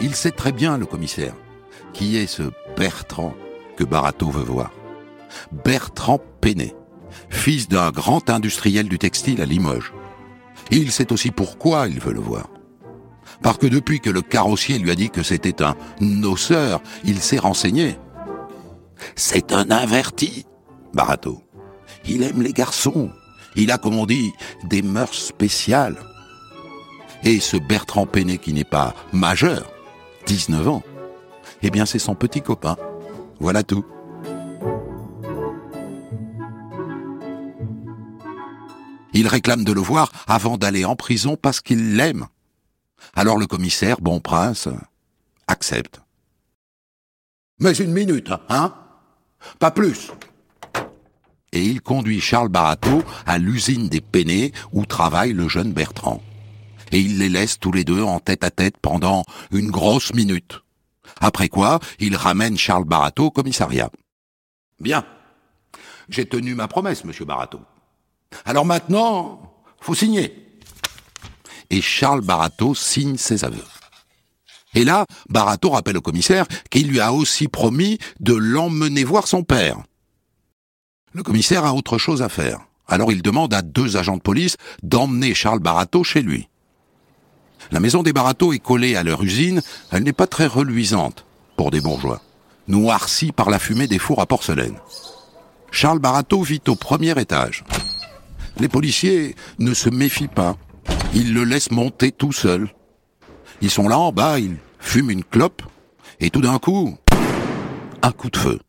Il 0.00 0.14
sait 0.14 0.30
très 0.30 0.52
bien, 0.52 0.78
le 0.78 0.86
commissaire, 0.86 1.34
qui 1.92 2.16
est 2.16 2.26
ce 2.26 2.42
Bertrand 2.76 3.34
que 3.76 3.84
Barato 3.84 4.30
veut 4.30 4.42
voir. 4.42 4.72
Bertrand 5.64 6.20
Péné, 6.40 6.74
fils 7.28 7.68
d'un 7.68 7.90
grand 7.90 8.28
industriel 8.30 8.88
du 8.88 8.98
textile 8.98 9.40
à 9.40 9.44
Limoges. 9.44 9.92
il 10.70 10.90
sait 10.90 11.12
aussi 11.12 11.30
pourquoi 11.30 11.88
il 11.88 12.00
veut 12.00 12.12
le 12.12 12.20
voir. 12.20 12.48
Parce 13.42 13.58
que 13.58 13.66
depuis 13.66 14.00
que 14.00 14.10
le 14.10 14.22
carrossier 14.22 14.78
lui 14.78 14.90
a 14.90 14.94
dit 14.94 15.10
que 15.10 15.22
c'était 15.22 15.62
un 15.62 15.74
noceur, 16.00 16.82
il 17.04 17.20
s'est 17.20 17.38
renseigné. 17.38 17.98
C'est 19.16 19.52
un 19.52 19.70
averti, 19.70 20.46
Barato. 20.92 21.42
Il 22.04 22.22
aime 22.22 22.42
les 22.42 22.52
garçons. 22.52 23.10
Il 23.56 23.70
a, 23.70 23.78
comme 23.78 23.96
on 23.96 24.06
dit, 24.06 24.32
des 24.64 24.82
mœurs 24.82 25.14
spéciales. 25.14 25.96
Et 27.24 27.40
ce 27.40 27.56
Bertrand 27.56 28.06
Péné 28.06 28.38
qui 28.38 28.52
n'est 28.52 28.64
pas 28.64 28.94
majeur, 29.12 29.70
19 30.26 30.68
ans, 30.68 30.82
eh 31.62 31.70
bien 31.70 31.86
c'est 31.86 31.98
son 31.98 32.14
petit 32.14 32.40
copain. 32.40 32.76
Voilà 33.40 33.62
tout. 33.62 33.84
Il 39.12 39.26
réclame 39.26 39.64
de 39.64 39.72
le 39.72 39.80
voir 39.80 40.12
avant 40.28 40.56
d'aller 40.56 40.84
en 40.84 40.96
prison 40.96 41.36
parce 41.40 41.60
qu'il 41.60 41.96
l'aime. 41.96 42.26
Alors 43.14 43.38
le 43.38 43.46
commissaire, 43.46 44.00
bon 44.00 44.20
prince, 44.20 44.68
accepte. 45.46 46.00
Mais 47.58 47.72
une 47.72 47.92
minute, 47.92 48.30
hein? 48.48 48.74
Pas 49.58 49.70
plus. 49.70 50.10
Et 51.52 51.64
il 51.64 51.80
conduit 51.80 52.20
Charles 52.20 52.48
Barato 52.48 53.02
à 53.26 53.38
l'usine 53.38 53.88
des 53.88 54.00
Pénés 54.00 54.52
où 54.72 54.86
travaille 54.86 55.32
le 55.32 55.48
jeune 55.48 55.72
Bertrand. 55.72 56.22
Et 56.92 57.00
il 57.00 57.18
les 57.18 57.28
laisse 57.28 57.58
tous 57.58 57.72
les 57.72 57.84
deux 57.84 58.02
en 58.02 58.20
tête 58.20 58.44
à 58.44 58.50
tête 58.50 58.76
pendant 58.80 59.24
une 59.50 59.70
grosse 59.70 60.14
minute. 60.14 60.62
Après 61.20 61.48
quoi, 61.48 61.80
il 61.98 62.16
ramène 62.16 62.56
Charles 62.56 62.84
Barato 62.84 63.26
au 63.26 63.30
commissariat. 63.30 63.90
Bien. 64.78 65.04
J'ai 66.08 66.26
tenu 66.26 66.54
ma 66.54 66.66
promesse, 66.66 67.04
monsieur 67.04 67.24
Barato. 67.24 67.60
Alors 68.44 68.64
maintenant, 68.64 69.54
faut 69.80 69.94
signer. 69.94 70.49
Et 71.70 71.80
Charles 71.80 72.20
Barato 72.20 72.74
signe 72.74 73.16
ses 73.16 73.44
aveux. 73.44 73.64
Et 74.74 74.84
là, 74.84 75.06
Barato 75.28 75.70
rappelle 75.70 75.96
au 75.96 76.02
commissaire 76.02 76.46
qu'il 76.70 76.88
lui 76.88 77.00
a 77.00 77.12
aussi 77.12 77.48
promis 77.48 77.98
de 78.20 78.34
l'emmener 78.34 79.04
voir 79.04 79.26
son 79.26 79.42
père. 79.42 79.78
Le 81.12 81.22
commissaire 81.22 81.64
a 81.64 81.74
autre 81.74 81.98
chose 81.98 82.22
à 82.22 82.28
faire. 82.28 82.60
Alors 82.86 83.12
il 83.12 83.22
demande 83.22 83.54
à 83.54 83.62
deux 83.62 83.96
agents 83.96 84.16
de 84.16 84.22
police 84.22 84.56
d'emmener 84.82 85.34
Charles 85.34 85.60
Barato 85.60 86.04
chez 86.04 86.22
lui. 86.22 86.48
La 87.70 87.80
maison 87.80 88.02
des 88.02 88.12
Barato 88.12 88.52
est 88.52 88.58
collée 88.58 88.96
à 88.96 89.02
leur 89.02 89.22
usine, 89.22 89.62
elle 89.92 90.02
n'est 90.02 90.12
pas 90.12 90.26
très 90.26 90.46
reluisante 90.46 91.24
pour 91.56 91.70
des 91.70 91.80
bourgeois, 91.80 92.20
noircie 92.68 93.32
par 93.32 93.50
la 93.50 93.58
fumée 93.58 93.86
des 93.86 93.98
fours 93.98 94.20
à 94.20 94.26
porcelaine. 94.26 94.76
Charles 95.70 95.98
Barato 96.00 96.42
vit 96.42 96.62
au 96.66 96.74
premier 96.74 97.18
étage. 97.20 97.64
Les 98.58 98.68
policiers 98.68 99.36
ne 99.58 99.72
se 99.72 99.88
méfient 99.88 100.28
pas. 100.28 100.56
Ils 101.12 101.34
le 101.34 101.44
laissent 101.44 101.72
monter 101.72 102.12
tout 102.12 102.32
seul. 102.32 102.72
Ils 103.60 103.70
sont 103.70 103.88
là 103.88 103.98
en 103.98 104.12
bas, 104.12 104.38
ils 104.38 104.56
fument 104.78 105.10
une 105.10 105.24
clope, 105.24 105.62
et 106.20 106.30
tout 106.30 106.40
d'un 106.40 106.58
coup, 106.58 106.96
un 108.02 108.12
coup 108.12 108.30
de 108.30 108.36
feu. 108.36 108.60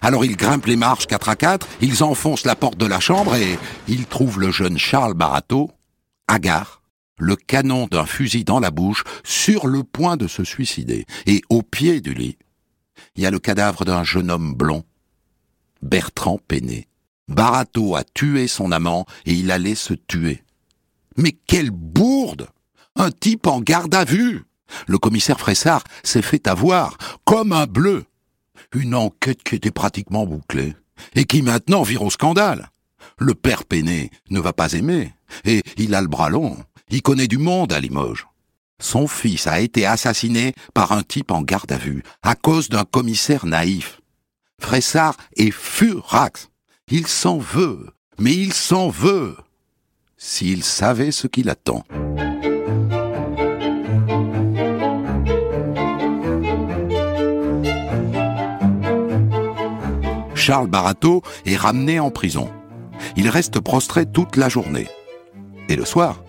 Alors 0.00 0.24
ils 0.24 0.36
grimpent 0.36 0.66
les 0.66 0.76
marches 0.76 1.06
quatre 1.06 1.28
à 1.28 1.36
quatre, 1.36 1.66
ils 1.80 2.04
enfoncent 2.04 2.44
la 2.44 2.54
porte 2.54 2.76
de 2.76 2.86
la 2.86 3.00
chambre 3.00 3.34
et 3.34 3.58
ils 3.88 4.06
trouvent 4.06 4.38
le 4.38 4.50
jeune 4.50 4.78
Charles 4.78 5.14
Barato, 5.14 5.70
hagard, 6.28 6.82
le 7.18 7.36
canon 7.36 7.86
d'un 7.90 8.06
fusil 8.06 8.44
dans 8.44 8.60
la 8.60 8.70
bouche, 8.70 9.02
sur 9.24 9.66
le 9.66 9.82
point 9.82 10.16
de 10.16 10.28
se 10.28 10.44
suicider. 10.44 11.06
Et 11.26 11.42
au 11.48 11.62
pied 11.62 12.00
du 12.00 12.14
lit, 12.14 12.38
il 13.16 13.22
y 13.22 13.26
a 13.26 13.30
le 13.30 13.38
cadavre 13.38 13.84
d'un 13.84 14.04
jeune 14.04 14.30
homme 14.30 14.54
blond, 14.54 14.84
Bertrand 15.80 16.38
Péné. 16.46 16.86
Barato 17.28 17.96
a 17.96 18.04
tué 18.04 18.46
son 18.46 18.72
amant 18.72 19.06
et 19.26 19.32
il 19.32 19.50
allait 19.50 19.74
se 19.74 19.94
tuer. 19.94 20.42
Mais 21.16 21.32
quelle 21.46 21.70
bourde 21.70 22.48
Un 22.96 23.10
type 23.10 23.46
en 23.46 23.60
garde 23.60 23.94
à 23.94 24.04
vue 24.04 24.44
Le 24.86 24.98
commissaire 24.98 25.38
Fressard 25.38 25.84
s'est 26.02 26.22
fait 26.22 26.46
avoir, 26.46 26.96
comme 27.24 27.52
un 27.52 27.66
bleu. 27.66 28.04
Une 28.74 28.94
enquête 28.94 29.42
qui 29.42 29.56
était 29.56 29.70
pratiquement 29.70 30.26
bouclée, 30.26 30.74
et 31.14 31.24
qui 31.24 31.42
maintenant 31.42 31.82
vire 31.82 32.02
au 32.02 32.10
scandale. 32.10 32.70
Le 33.18 33.34
père 33.34 33.64
Péné 33.64 34.10
ne 34.30 34.40
va 34.40 34.52
pas 34.52 34.72
aimer, 34.72 35.12
et 35.44 35.62
il 35.76 35.94
a 35.94 36.00
le 36.00 36.08
bras 36.08 36.30
long. 36.30 36.56
Il 36.88 37.02
connaît 37.02 37.28
du 37.28 37.38
monde 37.38 37.72
à 37.72 37.80
Limoges. 37.80 38.26
Son 38.80 39.06
fils 39.06 39.46
a 39.46 39.60
été 39.60 39.86
assassiné 39.86 40.54
par 40.74 40.92
un 40.92 41.02
type 41.02 41.30
en 41.30 41.42
garde 41.42 41.70
à 41.70 41.78
vue, 41.78 42.02
à 42.22 42.34
cause 42.34 42.68
d'un 42.68 42.84
commissaire 42.84 43.46
naïf. 43.46 44.00
Fressard 44.60 45.16
est 45.36 45.50
furax. 45.50 46.48
Il 46.88 47.06
s'en 47.06 47.38
veut, 47.38 47.86
mais 48.18 48.34
il 48.34 48.52
s'en 48.52 48.88
veut. 48.88 49.36
S'il 50.24 50.62
savait 50.62 51.10
ce 51.10 51.26
qu'il 51.26 51.50
attend. 51.50 51.84
Charles 60.36 60.68
Barato 60.68 61.22
est 61.44 61.56
ramené 61.56 61.98
en 61.98 62.12
prison. 62.12 62.48
Il 63.16 63.28
reste 63.28 63.58
prostré 63.58 64.06
toute 64.06 64.36
la 64.36 64.48
journée. 64.48 64.86
Et 65.68 65.74
le 65.74 65.84
soir, 65.84 66.22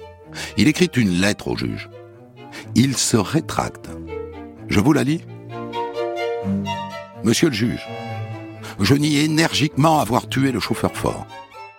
il 0.58 0.68
écrit 0.68 0.90
une 0.96 1.22
lettre 1.22 1.50
au 1.50 1.56
juge. 1.56 1.92
Il 2.74 2.98
se 2.98 3.16
rétracte. 3.16 3.92
Je 4.70 4.80
vous 4.80 4.94
la 4.94 5.04
lis 5.04 5.22
Monsieur 7.24 7.50
le 7.50 7.56
juge, 7.56 7.88
je 8.80 8.96
nie 8.96 9.20
énergiquement 9.20 10.00
avoir 10.00 10.28
tué 10.28 10.52
le 10.52 10.60
chauffeur 10.60 10.94
fort. 10.96 11.28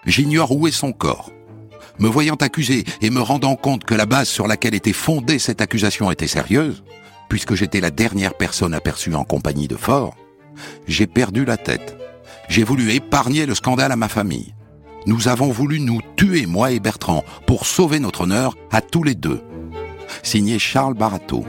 J'ignore 0.07 0.53
où 0.53 0.69
est 0.69 0.71
son 0.71 0.93
corps. 0.93 1.33
Me 1.99 2.09
voyant 2.09 2.35
accusé 2.35 2.85
et 3.01 3.11
me 3.11 3.21
rendant 3.21 3.57
compte 3.57 3.85
que 3.85 3.95
la 3.95 4.07
base 4.07 4.29
sur 4.29 4.47
laquelle 4.47 4.75
était 4.75 4.93
fondée 4.93 5.39
cette 5.39 5.61
accusation 5.61 6.11
était 6.11 6.27
sérieuse, 6.27 6.83
puisque 7.29 7.55
j'étais 7.55 7.81
la 7.81 7.91
dernière 7.91 8.35
personne 8.35 8.75
aperçue 8.75 9.15
en 9.15 9.25
compagnie 9.25 9.69
de 9.69 9.77
Fort, 9.77 10.17
j'ai 10.87 11.07
perdu 11.07 11.45
la 11.45 11.57
tête. 11.57 11.97
J'ai 12.49 12.65
voulu 12.65 12.93
épargner 12.93 13.47
le 13.47 13.55
scandale 13.55 13.93
à 13.93 13.97
ma 13.97 14.09
famille. 14.09 14.55
Nous 15.07 15.29
avons 15.29 15.51
voulu 15.51 15.81
nous 15.81 16.01
tuer, 16.17 16.47
moi 16.47 16.73
et 16.73 16.81
Bertrand, 16.81 17.25
pour 17.47 17.67
sauver 17.67 18.01
notre 18.01 18.23
honneur 18.23 18.57
à 18.71 18.81
tous 18.81 19.03
les 19.03 19.15
deux. 19.15 19.43
Signé 20.23 20.59
Charles 20.59 20.95
Barato. 20.95 21.45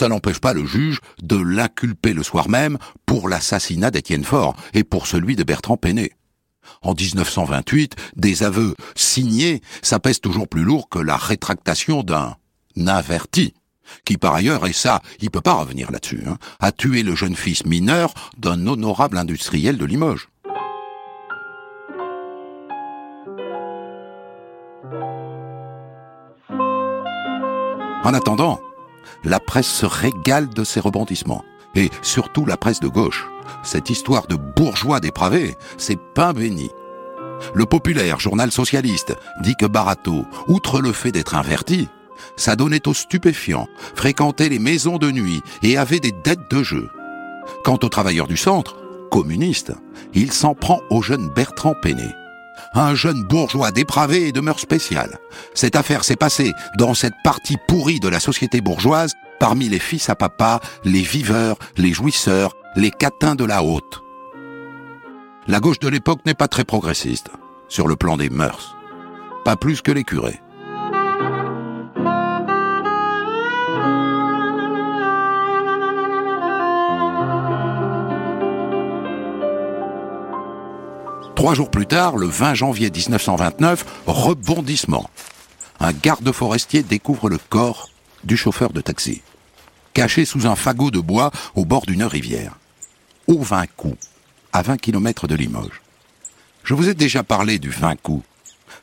Ça 0.00 0.08
n'empêche 0.08 0.38
pas 0.38 0.54
le 0.54 0.64
juge 0.64 1.00
de 1.22 1.36
l'inculper 1.36 2.14
le 2.14 2.22
soir 2.22 2.48
même 2.48 2.78
pour 3.04 3.28
l'assassinat 3.28 3.90
d'Étienne 3.90 4.24
Faure 4.24 4.56
et 4.72 4.82
pour 4.82 5.06
celui 5.06 5.36
de 5.36 5.44
Bertrand 5.44 5.76
Péné. 5.76 6.12
En 6.80 6.94
1928, 6.94 7.96
des 8.16 8.42
aveux 8.42 8.74
signés, 8.94 9.60
ça 9.82 9.98
pèse 9.98 10.22
toujours 10.22 10.48
plus 10.48 10.62
lourd 10.62 10.88
que 10.88 10.98
la 10.98 11.18
rétractation 11.18 12.02
d'un 12.02 12.34
averti, 12.86 13.52
qui 14.06 14.16
par 14.16 14.34
ailleurs, 14.34 14.66
et 14.66 14.72
ça, 14.72 15.02
il 15.20 15.30
peut 15.30 15.42
pas 15.42 15.52
revenir 15.52 15.90
là-dessus, 15.90 16.22
hein, 16.26 16.38
a 16.60 16.72
tué 16.72 17.02
le 17.02 17.14
jeune 17.14 17.36
fils 17.36 17.66
mineur 17.66 18.14
d'un 18.38 18.66
honorable 18.66 19.18
industriel 19.18 19.76
de 19.76 19.84
Limoges. 19.84 20.30
En 28.02 28.14
attendant, 28.14 28.58
la 29.24 29.40
presse 29.40 29.68
se 29.68 29.86
régale 29.86 30.48
de 30.48 30.64
ces 30.64 30.80
rebondissements. 30.80 31.44
Et 31.74 31.90
surtout 32.02 32.46
la 32.46 32.56
presse 32.56 32.80
de 32.80 32.88
gauche. 32.88 33.28
Cette 33.62 33.90
histoire 33.90 34.26
de 34.26 34.36
bourgeois 34.36 35.00
dépravés, 35.00 35.56
c'est 35.76 35.98
pain 36.14 36.32
béni. 36.32 36.70
Le 37.54 37.64
populaire 37.64 38.20
journal 38.20 38.50
socialiste 38.50 39.16
dit 39.42 39.54
que 39.56 39.66
Barato, 39.66 40.24
outre 40.48 40.80
le 40.80 40.92
fait 40.92 41.12
d'être 41.12 41.34
inverti, 41.34 41.88
s'adonnait 42.36 42.86
aux 42.86 42.94
stupéfiants, 42.94 43.68
fréquentait 43.94 44.48
les 44.48 44.58
maisons 44.58 44.98
de 44.98 45.10
nuit 45.10 45.42
et 45.62 45.76
avait 45.76 46.00
des 46.00 46.12
dettes 46.12 46.50
de 46.50 46.62
jeu. 46.62 46.88
Quant 47.64 47.78
aux 47.82 47.88
travailleurs 47.88 48.28
du 48.28 48.36
centre, 48.36 48.76
communistes, 49.10 49.72
il 50.12 50.32
s'en 50.32 50.54
prend 50.54 50.80
au 50.90 51.02
jeune 51.02 51.28
Bertrand 51.28 51.74
Péné 51.80 52.14
un 52.74 52.94
jeune 52.94 53.22
bourgeois 53.24 53.70
dépravé 53.70 54.28
et 54.28 54.32
de 54.32 54.40
mœurs 54.40 54.60
spéciales. 54.60 55.18
Cette 55.54 55.76
affaire 55.76 56.04
s'est 56.04 56.16
passée 56.16 56.52
dans 56.78 56.94
cette 56.94 57.14
partie 57.24 57.56
pourrie 57.68 58.00
de 58.00 58.08
la 58.08 58.20
société 58.20 58.60
bourgeoise, 58.60 59.14
parmi 59.38 59.68
les 59.68 59.78
fils 59.78 60.08
à 60.08 60.14
papa, 60.14 60.60
les 60.84 61.02
viveurs, 61.02 61.56
les 61.76 61.92
jouisseurs, 61.92 62.54
les 62.76 62.90
catins 62.90 63.34
de 63.34 63.44
la 63.44 63.62
haute. 63.62 64.02
La 65.46 65.60
gauche 65.60 65.80
de 65.80 65.88
l'époque 65.88 66.24
n'est 66.26 66.34
pas 66.34 66.48
très 66.48 66.64
progressiste, 66.64 67.30
sur 67.68 67.88
le 67.88 67.96
plan 67.96 68.16
des 68.16 68.30
mœurs. 68.30 68.76
Pas 69.44 69.56
plus 69.56 69.82
que 69.82 69.90
les 69.90 70.04
curés. 70.04 70.40
Trois 81.34 81.54
jours 81.54 81.70
plus 81.70 81.86
tard, 81.86 82.16
le 82.16 82.26
20 82.26 82.54
janvier 82.54 82.90
1929, 82.90 83.84
rebondissement. 84.06 85.08
Un 85.78 85.92
garde 85.92 86.30
forestier 86.32 86.82
découvre 86.82 87.30
le 87.30 87.38
corps 87.38 87.88
du 88.24 88.36
chauffeur 88.36 88.72
de 88.72 88.80
taxi, 88.80 89.22
caché 89.94 90.24
sous 90.24 90.46
un 90.46 90.56
fagot 90.56 90.90
de 90.90 91.00
bois 91.00 91.30
au 91.54 91.64
bord 91.64 91.86
d'une 91.86 92.04
rivière. 92.04 92.58
Au 93.26 93.38
20 93.38 93.66
coups, 93.76 93.96
à 94.52 94.62
20 94.62 94.76
km 94.76 95.26
de 95.26 95.34
Limoges. 95.34 95.80
Je 96.64 96.74
vous 96.74 96.88
ai 96.88 96.94
déjà 96.94 97.22
parlé 97.22 97.58
du 97.58 97.70
20 97.70 97.96
coups. 98.02 98.24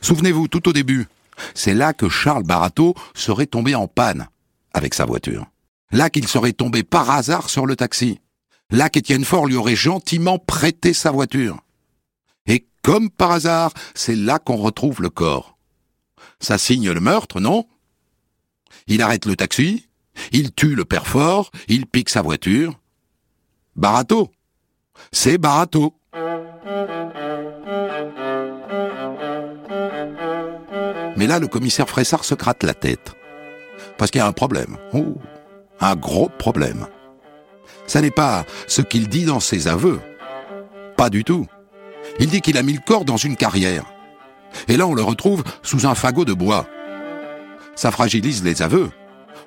Souvenez-vous, 0.01 0.47
tout 0.47 0.67
au 0.67 0.73
début, 0.73 1.07
c'est 1.53 1.75
là 1.75 1.93
que 1.93 2.09
Charles 2.09 2.43
Barato 2.43 2.95
serait 3.13 3.45
tombé 3.45 3.75
en 3.75 3.87
panne 3.87 4.27
avec 4.73 4.93
sa 4.93 5.05
voiture. 5.05 5.45
Là 5.91 6.09
qu'il 6.09 6.27
serait 6.27 6.53
tombé 6.53 6.83
par 6.83 7.09
hasard 7.11 7.49
sur 7.49 7.65
le 7.65 7.75
taxi. 7.75 8.19
Là 8.71 8.89
qu'Étienne 8.89 9.23
Faure 9.23 9.45
lui 9.45 9.55
aurait 9.55 9.75
gentiment 9.75 10.39
prêté 10.39 10.93
sa 10.93 11.11
voiture. 11.11 11.59
Comme 12.83 13.09
par 13.09 13.31
hasard, 13.31 13.71
c'est 13.93 14.15
là 14.15 14.39
qu'on 14.39 14.57
retrouve 14.57 15.01
le 15.01 15.09
corps. 15.09 15.57
Ça 16.39 16.57
signe 16.57 16.91
le 16.91 16.99
meurtre, 16.99 17.39
non? 17.39 17.65
Il 18.87 19.01
arrête 19.01 19.25
le 19.25 19.35
taxi, 19.35 19.87
il 20.31 20.53
tue 20.53 20.75
le 20.75 20.85
père 20.85 21.07
Fort, 21.07 21.51
il 21.67 21.85
pique 21.85 22.09
sa 22.09 22.21
voiture. 22.21 22.79
Barato. 23.75 24.31
C'est 25.11 25.37
Barato. 25.37 25.93
Mais 31.17 31.25
là, 31.25 31.39
le 31.39 31.47
commissaire 31.47 31.89
Fressard 31.89 32.23
se 32.23 32.35
gratte 32.35 32.63
la 32.63 32.73
tête. 32.73 33.13
Parce 33.97 34.11
qu'il 34.11 34.19
y 34.19 34.21
a 34.21 34.27
un 34.27 34.33
problème. 34.33 34.77
Oh, 34.93 35.15
un 35.79 35.95
gros 35.95 36.29
problème. 36.29 36.87
Ça 37.87 38.01
n'est 38.01 38.11
pas 38.11 38.45
ce 38.67 38.81
qu'il 38.81 39.07
dit 39.07 39.25
dans 39.25 39.39
ses 39.39 39.67
aveux. 39.67 39.99
Pas 40.95 41.09
du 41.09 41.23
tout. 41.23 41.47
Il 42.19 42.29
dit 42.29 42.41
qu'il 42.41 42.57
a 42.57 42.63
mis 42.63 42.73
le 42.73 42.81
corps 42.85 43.05
dans 43.05 43.17
une 43.17 43.35
carrière. 43.35 43.85
Et 44.67 44.77
là, 44.77 44.87
on 44.87 44.93
le 44.93 45.03
retrouve 45.03 45.43
sous 45.61 45.85
un 45.85 45.95
fagot 45.95 46.25
de 46.25 46.33
bois. 46.33 46.67
Ça 47.75 47.91
fragilise 47.91 48.43
les 48.43 48.61
aveux. 48.61 48.89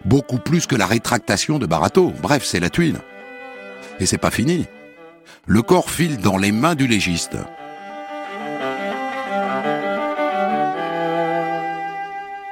Beaucoup 0.04 0.38
plus 0.38 0.66
que 0.66 0.76
la 0.76 0.86
rétractation 0.86 1.58
de 1.58 1.66
Barato. 1.66 2.12
Bref, 2.22 2.44
c'est 2.44 2.60
la 2.60 2.70
tuile. 2.70 3.00
Et 3.98 4.06
c'est 4.06 4.18
pas 4.18 4.30
fini. 4.30 4.66
Le 5.46 5.62
corps 5.62 5.90
file 5.90 6.18
dans 6.18 6.36
les 6.36 6.52
mains 6.52 6.74
du 6.74 6.86
légiste. 6.86 7.36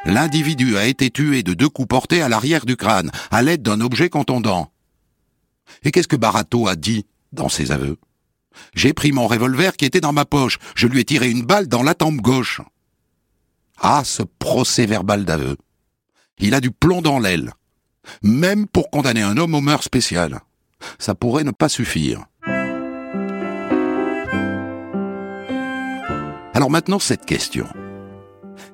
L'individu 0.04 0.76
a 0.78 0.86
été 0.86 1.10
tué 1.10 1.42
de 1.42 1.52
deux 1.52 1.68
coups 1.68 1.88
portés 1.88 2.22
à 2.22 2.28
l'arrière 2.28 2.64
du 2.64 2.76
crâne, 2.76 3.10
à 3.30 3.42
l'aide 3.42 3.62
d'un 3.62 3.80
objet 3.80 4.08
contondant. 4.08 4.72
Et 5.84 5.90
qu'est-ce 5.90 6.08
que 6.08 6.16
Barato 6.16 6.66
a 6.66 6.76
dit 6.76 7.06
dans 7.32 7.50
ses 7.50 7.72
aveux? 7.72 7.98
J'ai 8.74 8.92
pris 8.92 9.12
mon 9.12 9.26
revolver 9.26 9.76
qui 9.76 9.84
était 9.84 10.00
dans 10.00 10.12
ma 10.12 10.24
poche, 10.24 10.58
je 10.74 10.86
lui 10.86 11.00
ai 11.00 11.04
tiré 11.04 11.30
une 11.30 11.42
balle 11.42 11.68
dans 11.68 11.82
la 11.82 11.94
tempe 11.94 12.20
gauche. 12.20 12.60
Ah, 13.80 14.02
ce 14.04 14.22
procès 14.22 14.86
verbal 14.86 15.24
d'aveu. 15.24 15.56
Il 16.38 16.54
a 16.54 16.60
du 16.60 16.70
plomb 16.70 17.02
dans 17.02 17.18
l'aile. 17.18 17.52
Même 18.22 18.66
pour 18.66 18.90
condamner 18.90 19.22
un 19.22 19.36
homme 19.36 19.54
au 19.54 19.60
meurtre 19.60 19.84
spécial. 19.84 20.40
Ça 20.98 21.14
pourrait 21.14 21.44
ne 21.44 21.50
pas 21.50 21.68
suffire. 21.68 22.24
Alors 26.54 26.70
maintenant, 26.70 26.98
cette 26.98 27.24
question. 27.24 27.66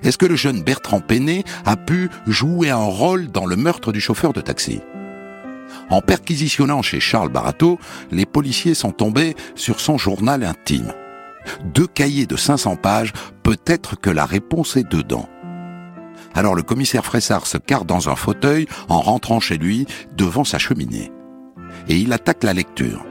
Est-ce 0.01 0.17
que 0.17 0.25
le 0.25 0.35
jeune 0.35 0.63
Bertrand 0.63 1.01
Péné 1.01 1.43
a 1.65 1.77
pu 1.77 2.09
jouer 2.25 2.69
un 2.69 2.77
rôle 2.77 3.27
dans 3.27 3.45
le 3.45 3.55
meurtre 3.55 3.91
du 3.91 4.01
chauffeur 4.01 4.33
de 4.33 4.41
taxi? 4.41 4.81
En 5.89 6.01
perquisitionnant 6.01 6.81
chez 6.81 6.99
Charles 6.99 7.31
Barato, 7.31 7.79
les 8.11 8.25
policiers 8.25 8.73
sont 8.73 8.91
tombés 8.91 9.35
sur 9.55 9.79
son 9.79 9.97
journal 9.97 10.43
intime. 10.43 10.93
Deux 11.63 11.87
cahiers 11.87 12.25
de 12.25 12.35
500 12.35 12.75
pages, 12.75 13.13
peut-être 13.43 13.99
que 13.99 14.09
la 14.09 14.25
réponse 14.25 14.77
est 14.77 14.89
dedans. 14.89 15.29
Alors 16.33 16.55
le 16.55 16.63
commissaire 16.63 17.05
Fressard 17.05 17.47
se 17.47 17.57
carre 17.57 17.85
dans 17.85 18.09
un 18.09 18.15
fauteuil 18.15 18.67
en 18.89 18.99
rentrant 18.99 19.39
chez 19.39 19.57
lui 19.57 19.85
devant 20.17 20.43
sa 20.43 20.57
cheminée. 20.57 21.11
Et 21.87 21.97
il 21.97 22.11
attaque 22.13 22.43
la 22.43 22.53
lecture. 22.53 23.05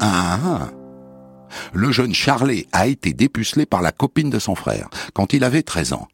Ah, 0.00 0.68
le 1.72 1.92
jeune 1.92 2.14
Charlet 2.14 2.66
a 2.72 2.86
été 2.86 3.12
dépucelé 3.12 3.66
par 3.66 3.82
la 3.82 3.92
copine 3.92 4.30
de 4.30 4.38
son 4.38 4.54
frère 4.54 4.88
quand 5.14 5.32
il 5.32 5.44
avait 5.44 5.62
13 5.62 5.92
ans. 5.92 6.08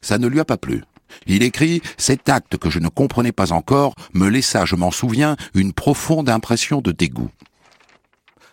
Ça 0.00 0.18
ne 0.18 0.26
lui 0.26 0.40
a 0.40 0.44
pas 0.44 0.56
plu. 0.56 0.84
Il 1.26 1.42
écrit 1.42 1.82
Cet 1.96 2.28
acte 2.28 2.56
que 2.56 2.70
je 2.70 2.78
ne 2.78 2.88
comprenais 2.88 3.32
pas 3.32 3.52
encore 3.52 3.94
me 4.14 4.28
laissa, 4.28 4.64
je 4.64 4.76
m'en 4.76 4.90
souviens, 4.90 5.36
une 5.54 5.72
profonde 5.72 6.28
impression 6.28 6.80
de 6.80 6.92
dégoût. 6.92 7.30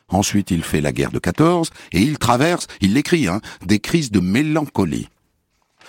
Ensuite, 0.10 0.52
il 0.52 0.64
fait 0.64 0.82
la 0.82 0.92
guerre 0.92 1.12
de 1.12 1.20
14 1.20 1.72
et 1.92 2.02
il 2.02 2.18
traverse, 2.18 2.68
il 2.82 2.94
l'écrit, 2.94 3.28
hein, 3.28 3.42
des 3.66 3.80
crises 3.80 4.12
de 4.12 4.20
mélancolie. 4.20 5.10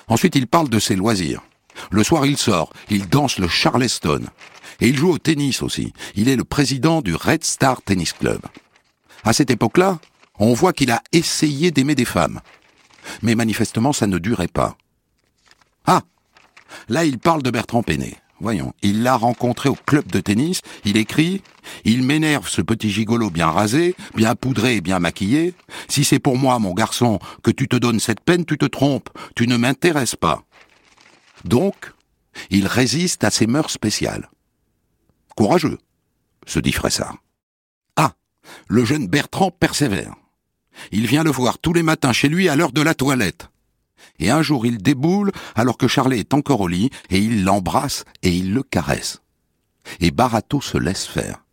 Ensuite, 0.08 0.36
il 0.36 0.46
parle 0.46 0.68
de 0.68 0.78
ses 0.78 0.96
loisirs. 0.96 1.42
Le 1.90 2.02
soir, 2.02 2.24
il 2.24 2.38
sort, 2.38 2.72
il 2.88 3.08
danse 3.08 3.38
le 3.38 3.48
Charleston. 3.48 4.22
Et 4.80 4.88
il 4.88 4.96
joue 4.96 5.10
au 5.10 5.18
tennis 5.18 5.62
aussi. 5.62 5.92
Il 6.14 6.28
est 6.28 6.36
le 6.36 6.44
président 6.44 7.02
du 7.02 7.14
Red 7.14 7.44
Star 7.44 7.82
Tennis 7.82 8.12
Club. 8.12 8.40
À 9.26 9.32
cette 9.32 9.50
époque-là, 9.50 9.98
on 10.38 10.54
voit 10.54 10.72
qu'il 10.72 10.92
a 10.92 11.02
essayé 11.10 11.72
d'aimer 11.72 11.96
des 11.96 12.04
femmes. 12.04 12.40
Mais 13.22 13.34
manifestement, 13.34 13.92
ça 13.92 14.06
ne 14.06 14.18
durait 14.18 14.46
pas. 14.46 14.78
Ah 15.84 16.02
Là, 16.88 17.04
il 17.04 17.18
parle 17.18 17.42
de 17.42 17.50
Bertrand 17.50 17.82
Péné. 17.82 18.16
Voyons, 18.38 18.72
il 18.82 19.02
l'a 19.02 19.16
rencontré 19.16 19.68
au 19.68 19.74
club 19.74 20.06
de 20.06 20.20
tennis, 20.20 20.60
il 20.84 20.96
écrit 20.96 21.42
«Il 21.84 22.04
m'énerve 22.04 22.48
ce 22.48 22.62
petit 22.62 22.90
gigolo 22.90 23.30
bien 23.30 23.50
rasé, 23.50 23.96
bien 24.14 24.36
poudré 24.36 24.80
bien 24.80 25.00
maquillé. 25.00 25.54
Si 25.88 26.04
c'est 26.04 26.20
pour 26.20 26.36
moi, 26.36 26.58
mon 26.60 26.74
garçon, 26.74 27.18
que 27.42 27.50
tu 27.50 27.66
te 27.66 27.76
donnes 27.76 27.98
cette 27.98 28.20
peine, 28.20 28.44
tu 28.44 28.58
te 28.58 28.66
trompes, 28.66 29.08
tu 29.34 29.48
ne 29.48 29.56
m'intéresses 29.56 30.16
pas.» 30.16 30.44
Donc, 31.44 31.92
il 32.50 32.68
résiste 32.68 33.24
à 33.24 33.30
ses 33.30 33.48
mœurs 33.48 33.72
spéciales. 33.72 34.30
Courageux, 35.34 35.78
se 36.46 36.60
dit 36.60 36.72
Fressard. 36.72 37.16
Le 38.68 38.84
jeune 38.84 39.06
Bertrand 39.06 39.50
persévère. 39.50 40.14
Il 40.92 41.06
vient 41.06 41.24
le 41.24 41.30
voir 41.30 41.58
tous 41.58 41.72
les 41.72 41.82
matins 41.82 42.12
chez 42.12 42.28
lui 42.28 42.48
à 42.48 42.56
l'heure 42.56 42.72
de 42.72 42.82
la 42.82 42.94
toilette. 42.94 43.48
Et 44.18 44.30
un 44.30 44.42
jour 44.42 44.66
il 44.66 44.78
déboule 44.78 45.32
alors 45.54 45.78
que 45.78 45.88
Charlet 45.88 46.20
est 46.20 46.34
encore 46.34 46.60
au 46.60 46.68
lit 46.68 46.90
et 47.10 47.18
il 47.18 47.44
l'embrasse 47.44 48.04
et 48.22 48.30
il 48.30 48.52
le 48.52 48.62
caresse. 48.62 49.20
Et 50.00 50.10
Barato 50.10 50.60
se 50.60 50.78
laisse 50.78 51.06
faire. 51.06 51.44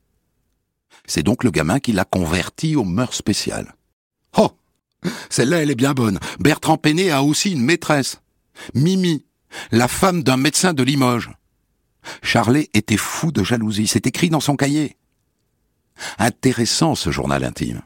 C'est 1.06 1.24
donc 1.24 1.44
le 1.44 1.52
gamin 1.52 1.80
qui 1.80 1.92
l'a 1.92 2.06
converti 2.06 2.76
aux 2.76 2.86
mœurs 2.86 3.14
spéciales. 3.14 3.76
Oh 4.38 4.52
Celle-là, 5.30 5.62
elle 5.62 5.72
est 5.72 5.76
bien 5.76 5.94
bonne. 5.94 6.20
Bertrand 6.40 6.78
Péné 6.78 7.12
a 7.12 7.24
aussi 7.24 7.52
une 7.52 7.64
maîtresse. 7.64 8.22
Mimi, 8.74 9.26
la 9.72 9.88
femme 9.88 10.24
d'un 10.24 10.38
médecin 10.38 10.74
de 10.74 10.84
Limoges. 10.84 11.32
Charlet 12.22 12.70
était 12.74 12.98
fou 12.98 13.32
de 13.32 13.44
jalousie, 13.44 13.88
c'est 13.88 14.08
écrit 14.08 14.30
dans 14.30 14.40
son 14.40 14.56
cahier. 14.56 14.98
Intéressant 16.20 16.96
ce 16.96 17.12
journal 17.12 17.44
intime. 17.44 17.82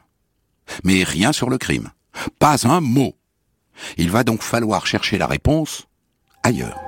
Mais 0.84 1.02
rien 1.02 1.32
sur 1.32 1.50
le 1.50 1.58
crime. 1.58 1.90
Pas 2.38 2.66
un 2.66 2.80
mot. 2.80 3.14
Il 3.96 4.10
va 4.10 4.24
donc 4.24 4.42
falloir 4.42 4.86
chercher 4.86 5.18
la 5.18 5.26
réponse 5.26 5.86
ailleurs. 6.42 6.80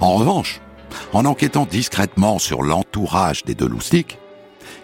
En 0.00 0.14
revanche, 0.14 0.60
en 1.12 1.24
enquêtant 1.24 1.66
discrètement 1.66 2.38
sur 2.38 2.62
l'entourage 2.62 3.44
des 3.44 3.54
deux 3.54 3.68
loustiques, 3.68 4.18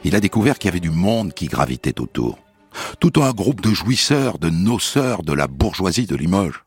il 0.05 0.15
a 0.15 0.21
découvert 0.21 0.59
qu'il 0.59 0.69
y 0.69 0.73
avait 0.73 0.81
du 0.81 0.91
monde 0.91 1.33
qui 1.33 1.47
gravitait 1.47 2.01
autour. 2.01 2.39
Tout 3.01 3.23
un 3.23 3.33
groupe 3.33 3.61
de 3.61 3.73
jouisseurs, 3.73 4.39
de 4.39 4.51
noceurs 4.51 5.23
de 5.23 5.33
la 5.33 5.47
bourgeoisie 5.47 6.07
de 6.07 6.17
Limoges. 6.17 6.65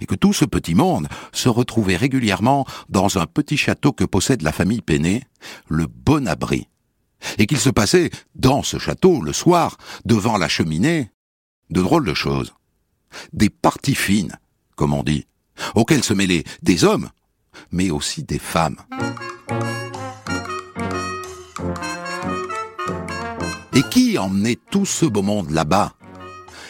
Et 0.00 0.06
que 0.06 0.14
tout 0.14 0.32
ce 0.32 0.44
petit 0.44 0.74
monde 0.74 1.08
se 1.32 1.48
retrouvait 1.48 1.96
régulièrement 1.96 2.66
dans 2.88 3.18
un 3.18 3.26
petit 3.26 3.56
château 3.56 3.92
que 3.92 4.04
possède 4.04 4.42
la 4.42 4.52
famille 4.52 4.82
Péné, 4.82 5.24
le 5.68 5.86
Bon 5.86 6.26
Abri. 6.26 6.66
Et 7.38 7.46
qu'il 7.46 7.58
se 7.58 7.70
passait, 7.70 8.10
dans 8.34 8.62
ce 8.62 8.78
château, 8.78 9.20
le 9.22 9.32
soir, 9.32 9.76
devant 10.04 10.38
la 10.38 10.48
cheminée, 10.48 11.10
de 11.70 11.82
drôles 11.82 12.06
de 12.06 12.14
choses. 12.14 12.52
Des 13.32 13.50
parties 13.50 13.94
fines, 13.94 14.38
comme 14.76 14.94
on 14.94 15.02
dit, 15.02 15.26
auxquelles 15.74 16.04
se 16.04 16.14
mêlaient 16.14 16.44
des 16.62 16.84
hommes, 16.84 17.10
mais 17.70 17.90
aussi 17.90 18.22
des 18.22 18.38
femmes. 18.38 18.76
Et 23.74 23.82
qui 23.82 24.18
emmenait 24.18 24.58
tout 24.70 24.86
ce 24.86 25.06
beau 25.06 25.22
monde 25.22 25.50
là-bas? 25.50 25.92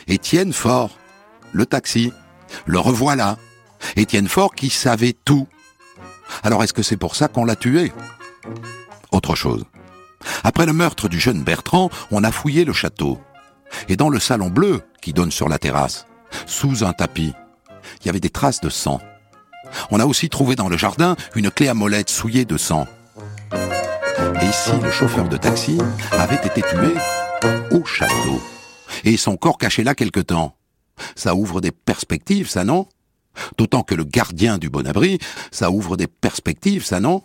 Étienne 0.06 0.52
Fort, 0.52 0.90
le 1.52 1.66
taxi. 1.66 2.12
Le 2.66 2.78
revoilà. 2.78 3.36
Étienne 3.96 4.28
Fort 4.28 4.54
qui 4.54 4.70
savait 4.70 5.12
tout. 5.12 5.46
Alors 6.42 6.62
est-ce 6.62 6.72
que 6.72 6.82
c'est 6.82 6.96
pour 6.96 7.16
ça 7.16 7.28
qu'on 7.28 7.44
l'a 7.44 7.56
tué? 7.56 7.92
Autre 9.12 9.34
chose. 9.34 9.64
Après 10.44 10.66
le 10.66 10.72
meurtre 10.72 11.08
du 11.08 11.18
jeune 11.18 11.42
Bertrand, 11.42 11.90
on 12.10 12.24
a 12.24 12.32
fouillé 12.32 12.64
le 12.64 12.72
château. 12.72 13.18
Et 13.88 13.96
dans 13.96 14.08
le 14.08 14.18
salon 14.18 14.48
bleu, 14.48 14.82
qui 15.00 15.12
donne 15.12 15.30
sur 15.30 15.48
la 15.48 15.58
terrasse, 15.58 16.06
sous 16.46 16.84
un 16.84 16.92
tapis, 16.92 17.32
il 18.00 18.06
y 18.06 18.08
avait 18.08 18.20
des 18.20 18.30
traces 18.30 18.60
de 18.60 18.68
sang. 18.68 19.00
On 19.90 20.00
a 20.00 20.06
aussi 20.06 20.28
trouvé 20.28 20.56
dans 20.56 20.68
le 20.68 20.76
jardin 20.76 21.16
une 21.34 21.50
clé 21.50 21.68
à 21.68 21.74
molette 21.74 22.10
souillée 22.10 22.44
de 22.44 22.56
sang. 22.56 22.86
Et 24.38 24.46
ici, 24.46 24.70
le 24.82 24.90
chauffeur 24.90 25.28
de 25.28 25.36
taxi 25.36 25.78
avait 26.12 26.36
été 26.36 26.62
tué 26.62 26.94
au 27.70 27.84
château. 27.84 28.40
Et 29.04 29.16
son 29.16 29.36
corps 29.36 29.58
caché 29.58 29.82
là 29.82 29.94
quelque 29.94 30.20
temps? 30.20 30.56
Ça 31.16 31.34
ouvre 31.34 31.60
des 31.60 31.72
perspectives, 31.72 32.48
ça 32.48 32.64
non? 32.64 32.86
D'autant 33.56 33.82
que 33.82 33.94
le 33.94 34.04
gardien 34.04 34.58
du 34.58 34.68
bon 34.68 34.86
abri, 34.86 35.18
ça 35.50 35.70
ouvre 35.70 35.96
des 35.96 36.06
perspectives, 36.06 36.84
ça 36.84 37.00
non? 37.00 37.24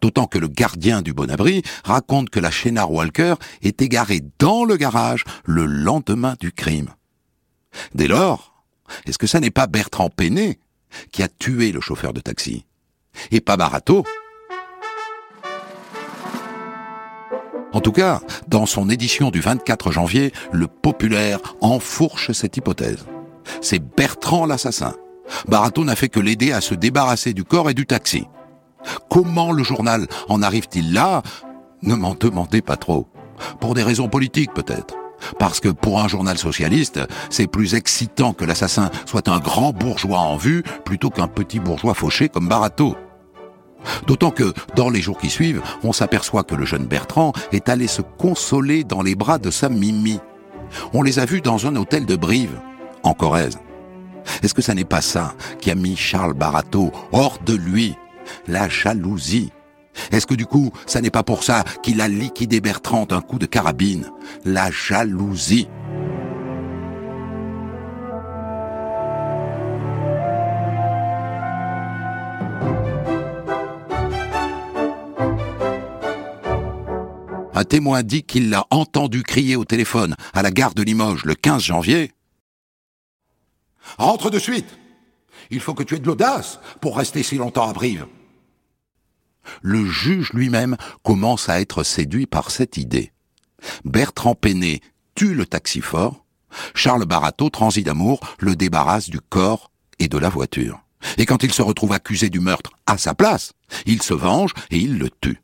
D'autant 0.00 0.26
que 0.26 0.38
le 0.38 0.48
gardien 0.48 1.02
du 1.02 1.12
bon 1.12 1.30
abri 1.30 1.62
raconte 1.84 2.30
que 2.30 2.40
la 2.40 2.50
Chénard 2.50 2.92
Walker 2.92 3.34
est 3.62 3.80
égarée 3.80 4.22
dans 4.38 4.64
le 4.64 4.76
garage 4.76 5.24
le 5.44 5.66
lendemain 5.66 6.36
du 6.38 6.52
crime. 6.52 6.90
Dès 7.94 8.08
lors, 8.08 8.64
est-ce 9.06 9.18
que 9.18 9.26
ça 9.26 9.40
n'est 9.40 9.50
pas 9.50 9.66
Bertrand 9.66 10.10
Péné 10.10 10.58
qui 11.12 11.22
a 11.22 11.28
tué 11.28 11.72
le 11.72 11.80
chauffeur 11.80 12.12
de 12.12 12.20
taxi? 12.20 12.64
Et 13.30 13.40
pas 13.40 13.56
Barato 13.56 14.04
En 17.72 17.80
tout 17.80 17.92
cas, 17.92 18.20
dans 18.48 18.66
son 18.66 18.88
édition 18.88 19.30
du 19.30 19.40
24 19.40 19.92
janvier, 19.92 20.32
le 20.52 20.66
populaire 20.66 21.38
enfourche 21.60 22.32
cette 22.32 22.56
hypothèse. 22.56 23.04
C'est 23.60 23.78
Bertrand 23.78 24.46
l'assassin. 24.46 24.94
Barato 25.48 25.84
n'a 25.84 25.96
fait 25.96 26.08
que 26.08 26.20
l'aider 26.20 26.52
à 26.52 26.60
se 26.60 26.74
débarrasser 26.74 27.34
du 27.34 27.44
corps 27.44 27.68
et 27.68 27.74
du 27.74 27.84
taxi. 27.86 28.24
Comment 29.10 29.52
le 29.52 29.62
journal 29.62 30.06
en 30.28 30.42
arrive-t-il 30.42 30.92
là? 30.94 31.22
Ne 31.82 31.94
m'en 31.94 32.14
demandez 32.14 32.62
pas 32.62 32.76
trop. 32.76 33.06
Pour 33.60 33.74
des 33.74 33.82
raisons 33.82 34.08
politiques 34.08 34.54
peut-être. 34.54 34.94
Parce 35.38 35.60
que 35.60 35.68
pour 35.68 36.00
un 36.00 36.08
journal 36.08 36.38
socialiste, 36.38 37.00
c'est 37.28 37.48
plus 37.48 37.74
excitant 37.74 38.32
que 38.32 38.44
l'assassin 38.44 38.90
soit 39.04 39.28
un 39.28 39.40
grand 39.40 39.72
bourgeois 39.72 40.20
en 40.20 40.36
vue 40.36 40.62
plutôt 40.84 41.10
qu'un 41.10 41.28
petit 41.28 41.58
bourgeois 41.58 41.94
fauché 41.94 42.28
comme 42.28 42.48
Barato. 42.48 42.96
D'autant 44.06 44.30
que, 44.30 44.52
dans 44.76 44.90
les 44.90 45.00
jours 45.00 45.18
qui 45.18 45.30
suivent, 45.30 45.62
on 45.82 45.92
s'aperçoit 45.92 46.44
que 46.44 46.54
le 46.54 46.64
jeune 46.64 46.86
Bertrand 46.86 47.32
est 47.52 47.68
allé 47.68 47.86
se 47.86 48.02
consoler 48.02 48.84
dans 48.84 49.02
les 49.02 49.14
bras 49.14 49.38
de 49.38 49.50
sa 49.50 49.68
Mimi. 49.68 50.18
On 50.92 51.02
les 51.02 51.18
a 51.18 51.24
vus 51.24 51.40
dans 51.40 51.66
un 51.66 51.76
hôtel 51.76 52.06
de 52.06 52.16
Brive, 52.16 52.60
en 53.02 53.14
Corrèze. 53.14 53.58
Est-ce 54.42 54.54
que 54.54 54.62
ça 54.62 54.74
n'est 54.74 54.84
pas 54.84 55.00
ça 55.00 55.34
qui 55.60 55.70
a 55.70 55.74
mis 55.74 55.96
Charles 55.96 56.34
Barato 56.34 56.92
hors 57.12 57.38
de 57.44 57.54
lui 57.54 57.96
La 58.46 58.68
jalousie? 58.68 59.52
Est-ce 60.12 60.26
que 60.26 60.34
du 60.34 60.46
coup, 60.46 60.70
ça 60.86 61.00
n'est 61.00 61.10
pas 61.10 61.22
pour 61.22 61.42
ça 61.42 61.64
qu'il 61.82 62.00
a 62.00 62.08
liquidé 62.08 62.60
Bertrand 62.60 63.06
d'un 63.06 63.20
coup 63.20 63.38
de 63.38 63.46
carabine 63.46 64.10
La 64.44 64.70
jalousie? 64.70 65.68
Un 77.58 77.64
témoin 77.64 78.04
dit 78.04 78.22
qu'il 78.22 78.50
l'a 78.50 78.68
entendu 78.70 79.24
crier 79.24 79.56
au 79.56 79.64
téléphone 79.64 80.14
à 80.32 80.42
la 80.42 80.52
gare 80.52 80.74
de 80.74 80.82
Limoges 80.84 81.24
le 81.24 81.34
15 81.34 81.60
janvier. 81.60 82.12
Rentre 83.98 84.30
de 84.30 84.38
suite 84.38 84.78
Il 85.50 85.58
faut 85.58 85.74
que 85.74 85.82
tu 85.82 85.96
aies 85.96 85.98
de 85.98 86.06
l'audace 86.06 86.60
pour 86.80 86.96
rester 86.96 87.24
si 87.24 87.34
longtemps 87.34 87.68
à 87.68 87.72
Brive. 87.72 88.06
Le 89.60 89.84
juge 89.84 90.32
lui-même 90.34 90.76
commence 91.02 91.48
à 91.48 91.60
être 91.60 91.82
séduit 91.82 92.26
par 92.26 92.52
cette 92.52 92.76
idée. 92.76 93.10
Bertrand 93.84 94.36
Péné 94.36 94.80
tue 95.16 95.34
le 95.34 95.44
taxi 95.44 95.80
fort, 95.80 96.24
Charles 96.76 97.06
Barato, 97.06 97.50
transi 97.50 97.82
d'amour, 97.82 98.20
le 98.38 98.54
débarrasse 98.54 99.10
du 99.10 99.18
corps 99.18 99.72
et 99.98 100.06
de 100.06 100.18
la 100.18 100.28
voiture. 100.28 100.78
Et 101.16 101.26
quand 101.26 101.42
il 101.42 101.52
se 101.52 101.62
retrouve 101.62 101.90
accusé 101.90 102.30
du 102.30 102.38
meurtre 102.38 102.70
à 102.86 102.98
sa 102.98 103.16
place, 103.16 103.50
il 103.84 104.00
se 104.00 104.14
venge 104.14 104.52
et 104.70 104.78
il 104.78 104.96
le 104.96 105.10
tue. 105.10 105.42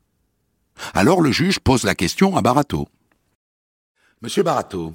Alors 0.93 1.21
le 1.21 1.33
juge 1.33 1.61
pose 1.61 1.85
la 1.85 1.95
question 1.95 2.37
à 2.37 2.43
Barato. 2.43 2.89
Monsieur 4.23 4.43
Barato, 4.43 4.95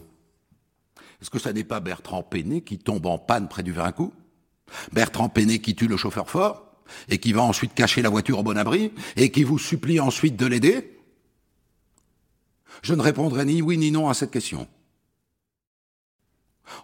est-ce 1.22 1.30
que 1.30 1.40
ça 1.40 1.54
n'est 1.54 1.64
pas 1.64 1.80
Bertrand 1.80 2.24
Péné 2.24 2.62
qui 2.62 2.78
tombe 2.78 3.06
en 3.06 3.18
panne 3.18 3.48
près 3.48 3.64
du 3.64 3.72
Vincou 3.72 4.14
Bertrand 4.94 5.30
Péné 5.30 5.60
qui 5.60 5.76
tue 5.76 5.88
le 5.88 5.98
chauffeur 5.98 6.30
fort 6.30 6.66
et 7.08 7.20
qui 7.20 7.34
va 7.34 7.44
ensuite 7.44 7.74
cacher 7.74 8.02
la 8.02 8.10
voiture 8.10 8.40
au 8.40 8.44
bon 8.44 8.58
abri 8.58 8.92
et 9.16 9.32
qui 9.32 9.44
vous 9.44 9.60
supplie 9.60 10.00
ensuite 10.00 10.36
de 10.36 10.46
l'aider? 10.46 10.98
Je 12.82 12.94
ne 12.94 13.02
répondrai 13.02 13.46
ni 13.46 13.62
oui 13.62 13.78
ni 13.78 13.92
non 13.92 14.10
à 14.10 14.14
cette 14.14 14.32
question. 14.32 14.68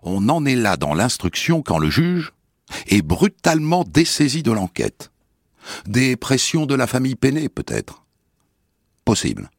On 0.01 0.29
en 0.29 0.45
est 0.45 0.55
là 0.55 0.77
dans 0.77 0.93
l'instruction 0.93 1.61
quand 1.61 1.77
le 1.77 1.89
juge 1.89 2.33
est 2.87 3.01
brutalement 3.01 3.83
dessaisi 3.83 4.43
de 4.43 4.51
l'enquête. 4.51 5.11
Des 5.85 6.15
pressions 6.15 6.65
de 6.65 6.75
la 6.75 6.87
famille 6.87 7.15
Péné, 7.15 7.49
peut-être 7.49 8.04
possible. 9.05 9.49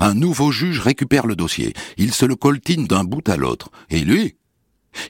Un 0.00 0.14
nouveau 0.14 0.50
juge 0.52 0.80
récupère 0.80 1.26
le 1.26 1.36
dossier, 1.36 1.74
il 1.96 2.14
se 2.14 2.24
le 2.24 2.36
coltine 2.36 2.86
d'un 2.86 3.04
bout 3.04 3.28
à 3.28 3.36
l'autre, 3.36 3.70
et 3.90 4.00
lui, 4.00 4.36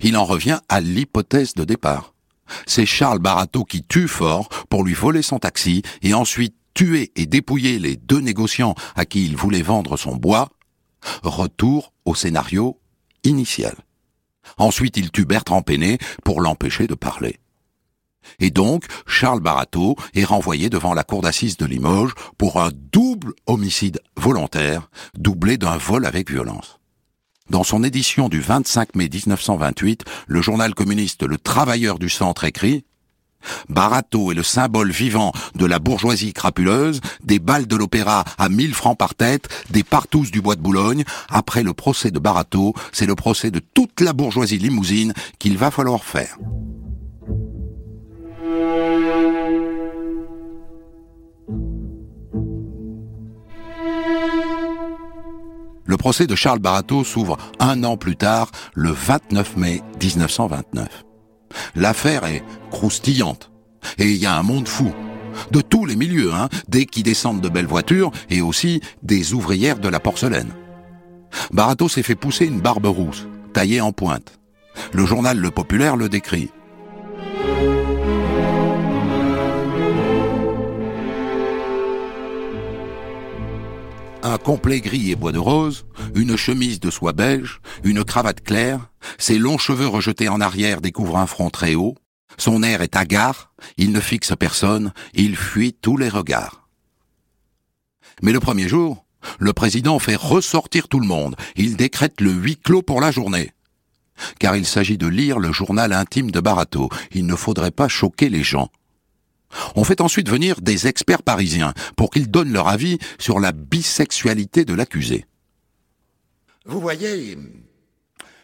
il 0.01 0.17
en 0.17 0.25
revient 0.25 0.59
à 0.69 0.81
l'hypothèse 0.81 1.55
de 1.55 1.65
départ. 1.65 2.15
C'est 2.67 2.87
Charles 2.87 3.19
Barato 3.19 3.65
qui 3.65 3.83
tue 3.83 4.09
Fort 4.09 4.49
pour 4.71 4.85
lui 4.85 4.95
voler 4.95 5.23
son 5.23 5.39
taxi 5.39 5.83
et 6.03 6.15
ensuite 6.15 6.57
tuer 6.75 7.13
et 7.17 7.27
dépouiller 7.27 7.79
les 7.79 7.97
deux 7.97 8.21
négociants 8.21 8.75
à 8.95 9.05
qui 9.05 9.25
il 9.27 9.37
voulait 9.37 9.63
vendre 9.63 9.97
son 9.97 10.17
bois. 10.17 10.49
Retour 11.23 11.93
au 12.05 12.15
scénario 12.15 12.81
initial. 13.25 13.75
Ensuite, 14.57 14.97
il 14.97 15.11
tue 15.11 15.27
Bertrand 15.27 15.63
Péné 15.63 15.99
pour 16.25 16.41
l'empêcher 16.41 16.87
de 16.87 16.95
parler. 16.95 17.39
Et 18.41 18.51
donc, 18.51 18.85
Charles 19.07 19.41
Barato 19.41 19.97
est 20.15 20.25
renvoyé 20.25 20.71
devant 20.71 20.95
la 20.95 21.05
cour 21.05 21.23
d'assises 21.23 21.57
de 21.57 21.67
Limoges 21.67 22.13
pour 22.37 22.61
un 22.61 22.71
double 22.93 23.33
homicide 23.47 24.01
volontaire, 24.17 24.91
doublé 25.17 25.57
d'un 25.57 25.77
vol 25.77 26.07
avec 26.07 26.31
violence. 26.31 26.79
Dans 27.51 27.65
son 27.65 27.83
édition 27.83 28.29
du 28.29 28.41
25 28.41 28.95
mai 28.95 29.09
1928, 29.09 30.05
le 30.27 30.43
journal 30.43 30.75
communiste 30.75 31.23
Le 31.23 31.39
Travailleur 31.39 31.99
du 31.99 32.11
Centre 32.11 32.45
écrit 32.45 32.85
Barato 33.69 34.33
est 34.33 34.35
le 34.35 34.43
symbole 34.43 34.91
vivant 34.91 35.33
de 35.55 35.65
la 35.65 35.79
bourgeoisie 35.79 36.33
crapuleuse, 36.33 37.01
des 37.25 37.39
balles 37.39 37.67
de 37.67 37.77
l'opéra 37.77 38.25
à 38.37 38.49
1000 38.49 38.75
francs 38.75 38.99
par 38.99 39.15
tête, 39.15 39.49
des 39.71 39.85
partous 39.85 40.31
du 40.31 40.41
bois 40.41 40.57
de 40.57 40.61
Boulogne. 40.61 41.05
Après 41.31 41.63
le 41.63 41.73
procès 41.73 42.11
de 42.11 42.19
Barato, 42.19 42.75
c'est 42.93 43.07
le 43.07 43.15
procès 43.15 43.51
de 43.51 43.61
toute 43.61 44.01
la 44.01 44.13
bourgeoisie 44.13 44.59
limousine 44.59 45.15
qu'il 45.39 45.57
va 45.57 45.71
falloir 45.71 46.05
faire. 46.05 46.37
Le 55.85 55.97
procès 55.97 56.27
de 56.27 56.35
Charles 56.35 56.59
Barato 56.59 57.03
s'ouvre 57.03 57.39
un 57.59 57.83
an 57.83 57.97
plus 57.97 58.17
tard, 58.17 58.51
le 58.75 58.91
29 58.91 59.57
mai 59.57 59.83
1929. 60.01 61.05
L'affaire 61.75 62.25
est 62.27 62.45
croustillante. 62.71 63.51
Et 63.97 64.11
il 64.11 64.17
y 64.17 64.27
a 64.27 64.37
un 64.37 64.43
monde 64.43 64.69
fou. 64.69 64.93
De 65.51 65.61
tous 65.61 65.87
les 65.87 65.97
milieux, 65.97 66.35
hein, 66.35 66.49
des 66.69 66.85
qui 66.85 67.03
descendent 67.03 67.41
de 67.41 67.49
belles 67.49 67.67
voitures 67.67 68.11
et 68.29 68.43
aussi 68.43 68.81
des 69.03 69.33
ouvrières 69.33 69.79
de 69.79 69.89
la 69.89 69.99
porcelaine. 69.99 70.53
Barato 71.53 71.89
s'est 71.89 72.03
fait 72.03 72.15
pousser 72.15 72.47
une 72.47 72.61
barbe 72.61 72.87
rousse, 72.87 73.27
taillée 73.53 73.81
en 73.81 73.93
pointe. 73.93 74.39
Le 74.93 75.07
journal 75.07 75.39
Le 75.39 75.51
Populaire 75.51 75.97
le 75.97 76.09
décrit. 76.09 76.51
Un 84.29 84.39
complet 84.39 84.81
gris 84.81 85.11
et 85.11 85.17
bois 85.17 85.33
de 85.33 85.39
rose, 85.39 85.87
une 86.15 86.37
chemise 86.37 86.81
de 86.81 86.91
soie 86.91 87.13
beige, 87.13 87.61
une 87.85 88.05
cravate 88.05 88.43
claire, 88.43 88.91
ses 89.19 89.39
longs 89.39 89.59
cheveux 89.59 89.87
rejetés 89.87 90.29
en 90.29 90.41
arrière 90.41 90.81
découvrent 90.81 91.17
un 91.17 91.27
front 91.27 91.51
très 91.51 91.75
haut, 91.75 91.95
son 92.37 92.63
air 92.63 92.83
est 92.83 92.97
hagard, 92.97 93.53
il 93.77 93.93
ne 93.93 94.01
fixe 94.01 94.33
personne, 94.39 94.93
il 95.15 95.37
fuit 95.37 95.73
tous 95.73 95.97
les 95.97 96.09
regards. 96.09 96.69
Mais 98.23 98.33
le 98.33 98.41
premier 98.41 98.69
jour, 98.69 99.05
le 99.39 99.53
président 99.53 99.99
fait 99.99 100.17
ressortir 100.17 100.89
tout 100.89 101.01
le 101.01 101.07
monde, 101.07 101.37
il 101.57 101.77
décrète 101.77 102.21
le 102.21 102.31
huis 102.31 102.57
clos 102.57 102.83
pour 102.83 103.01
la 103.01 103.11
journée. 103.11 103.53
Car 104.39 104.57
il 104.57 104.67
s'agit 104.67 104.99
de 104.99 105.07
lire 105.07 105.39
le 105.39 105.53
journal 105.53 105.93
intime 105.93 106.31
de 106.31 106.41
Barato, 106.41 106.89
il 107.13 107.27
ne 107.27 107.37
faudrait 107.37 107.71
pas 107.71 107.89
choquer 107.89 108.29
les 108.29 108.43
gens. 108.43 108.71
On 109.77 109.85
fait 109.85 110.01
ensuite 110.01 110.29
venir 110.29 110.61
des 110.61 110.87
experts 110.87 111.23
parisiens 111.23 111.73
pour 111.97 112.11
qu'ils 112.11 112.31
donnent 112.31 112.53
leur 112.53 112.69
avis 112.69 112.99
sur 113.19 113.41
la 113.41 113.53
bisexualité 113.53 114.65
de 114.65 114.75
l'accusé. 114.75 115.27
Vous 116.67 116.81
voyez, 116.81 117.39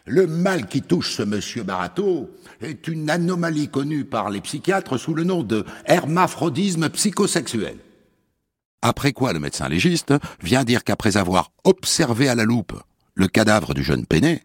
le 0.05 0.27
mal 0.27 0.67
qui 0.67 0.81
touche 0.81 1.13
ce 1.13 1.23
monsieur 1.23 1.63
Barato 1.63 2.29
est 2.61 2.87
une 2.87 3.09
anomalie 3.09 3.69
connue 3.69 4.05
par 4.05 4.29
les 4.29 4.41
psychiatres 4.41 4.97
sous 4.97 5.13
le 5.13 5.23
nom 5.23 5.43
de 5.43 5.65
hermaphrodisme 5.85 6.89
psychosexuel. 6.89 7.77
Après 8.81 9.13
quoi 9.13 9.33
le 9.33 9.39
médecin 9.39 9.67
légiste 9.67 10.13
vient 10.41 10.63
dire 10.63 10.83
qu'après 10.83 11.17
avoir 11.17 11.51
observé 11.63 12.29
à 12.29 12.35
la 12.35 12.43
loupe 12.43 12.79
le 13.15 13.27
cadavre 13.27 13.73
du 13.73 13.83
jeune 13.83 14.05
Péné, 14.05 14.43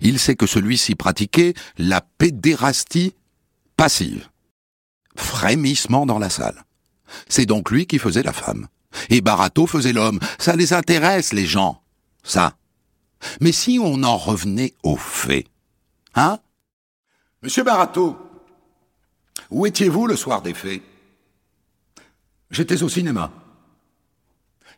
il 0.00 0.18
sait 0.18 0.36
que 0.36 0.46
celui-ci 0.46 0.94
pratiquait 0.94 1.54
la 1.78 2.00
pédérastie 2.00 3.14
passive. 3.76 4.28
Frémissement 5.18 6.06
dans 6.06 6.18
la 6.18 6.30
salle. 6.30 6.64
C'est 7.28 7.46
donc 7.46 7.70
lui 7.70 7.86
qui 7.86 7.98
faisait 7.98 8.22
la 8.22 8.32
femme. 8.32 8.68
Et 9.10 9.20
Barato 9.20 9.66
faisait 9.66 9.92
l'homme. 9.92 10.20
Ça 10.38 10.56
les 10.56 10.72
intéresse, 10.72 11.32
les 11.32 11.44
gens. 11.44 11.82
Ça. 12.22 12.56
Mais 13.40 13.52
si 13.52 13.78
on 13.82 14.02
en 14.04 14.16
revenait 14.16 14.74
aux 14.82 14.96
faits, 14.96 15.46
hein? 16.14 16.38
Monsieur 17.42 17.64
Barato, 17.64 18.16
où 19.50 19.66
étiez-vous 19.66 20.06
le 20.06 20.16
soir 20.16 20.40
des 20.40 20.54
faits? 20.54 20.82
J'étais 22.50 22.82
au 22.82 22.88
cinéma. 22.88 23.32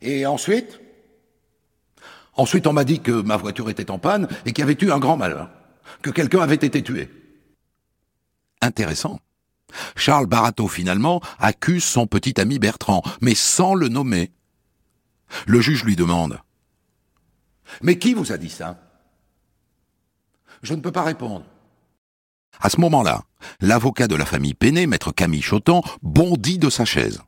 Et 0.01 0.27
ensuite? 0.27 0.81
Ensuite, 2.35 2.67
on 2.67 2.73
m'a 2.73 2.85
dit 2.85 3.01
que 3.01 3.13
ma 3.13 3.37
voiture 3.37 3.69
était 3.69 3.91
en 3.91 3.99
panne 3.99 4.27
et 4.47 4.53
qu'il 4.53 4.63
y 4.63 4.69
avait 4.69 4.79
eu 4.81 4.91
un 4.91 4.99
grand 4.99 5.17
malheur, 5.17 5.51
que 6.01 6.11
quelqu'un 6.11 6.41
avait 6.41 6.55
été 6.55 6.83
tué. 6.83 7.11
Intéressant. 8.63 9.21
Charles 9.97 10.27
Barato, 10.27 10.69
finalement, 10.69 11.21
accuse 11.39 11.85
son 11.85 12.07
petit 12.07 12.41
ami 12.41 12.59
Bertrand, 12.59 13.03
mais 13.21 13.35
sans 13.35 13.75
le 13.75 13.89
nommer. 13.89 14.33
Le 15.47 15.61
juge 15.61 15.85
lui 15.85 15.97
demande. 15.97 16.41
Mais 17.83 17.99
qui 17.99 18.15
vous 18.15 18.33
a 18.33 18.37
dit 18.37 18.51
ça? 18.51 18.79
Je 20.63 20.75
ne 20.75 20.81
peux 20.81 20.93
pas 20.93 21.05
répondre. 21.05 21.45
À 22.61 22.69
ce 22.69 22.81
moment-là, 22.81 23.23
l'avocat 23.61 24.09
de 24.09 24.17
la 24.17 24.27
famille 24.27 24.55
Péné, 24.55 24.87
maître 24.87 25.13
Camille 25.13 25.43
Chotan, 25.43 25.83
bondit 26.03 26.59
de 26.59 26.69
sa 26.69 26.85
chaise. 26.85 27.23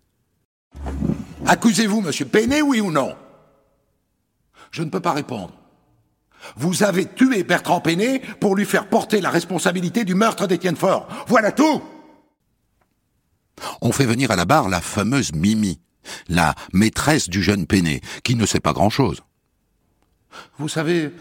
Accusez-vous, 1.46 2.00
monsieur 2.00 2.26
Péné, 2.26 2.61
oui 2.61 2.81
ou 2.81 2.90
non? 2.90 3.16
Je 4.70 4.83
ne 4.83 4.90
peux 4.90 5.00
pas 5.00 5.12
répondre. 5.12 5.55
Vous 6.57 6.83
avez 6.83 7.07
tué 7.07 7.44
Bertrand 7.44 7.81
Péné 7.81 8.20
pour 8.40 8.57
lui 8.57 8.64
faire 8.64 8.88
porter 8.88 9.20
la 9.20 9.31
responsabilité 9.31 10.05
du 10.05 10.14
meurtre 10.14 10.46
d'Étienne 10.46 10.76
Fort. 10.76 11.09
Voilà 11.28 11.52
tout 11.52 11.83
On 13.80 13.92
fait 13.92 14.06
venir 14.06 14.30
à 14.30 14.36
la 14.36 14.44
barre 14.44 14.68
la 14.68 14.80
fameuse 14.80 15.32
Mimi, 15.32 15.80
la 16.28 16.54
maîtresse 16.72 17.28
du 17.28 17.42
jeune 17.42 17.66
Péné, 17.66 18.00
qui 18.24 18.34
ne 18.34 18.46
sait 18.46 18.60
pas 18.60 18.72
grand-chose. 18.72 19.22
Vous 20.58 20.68
savez, 20.68 21.12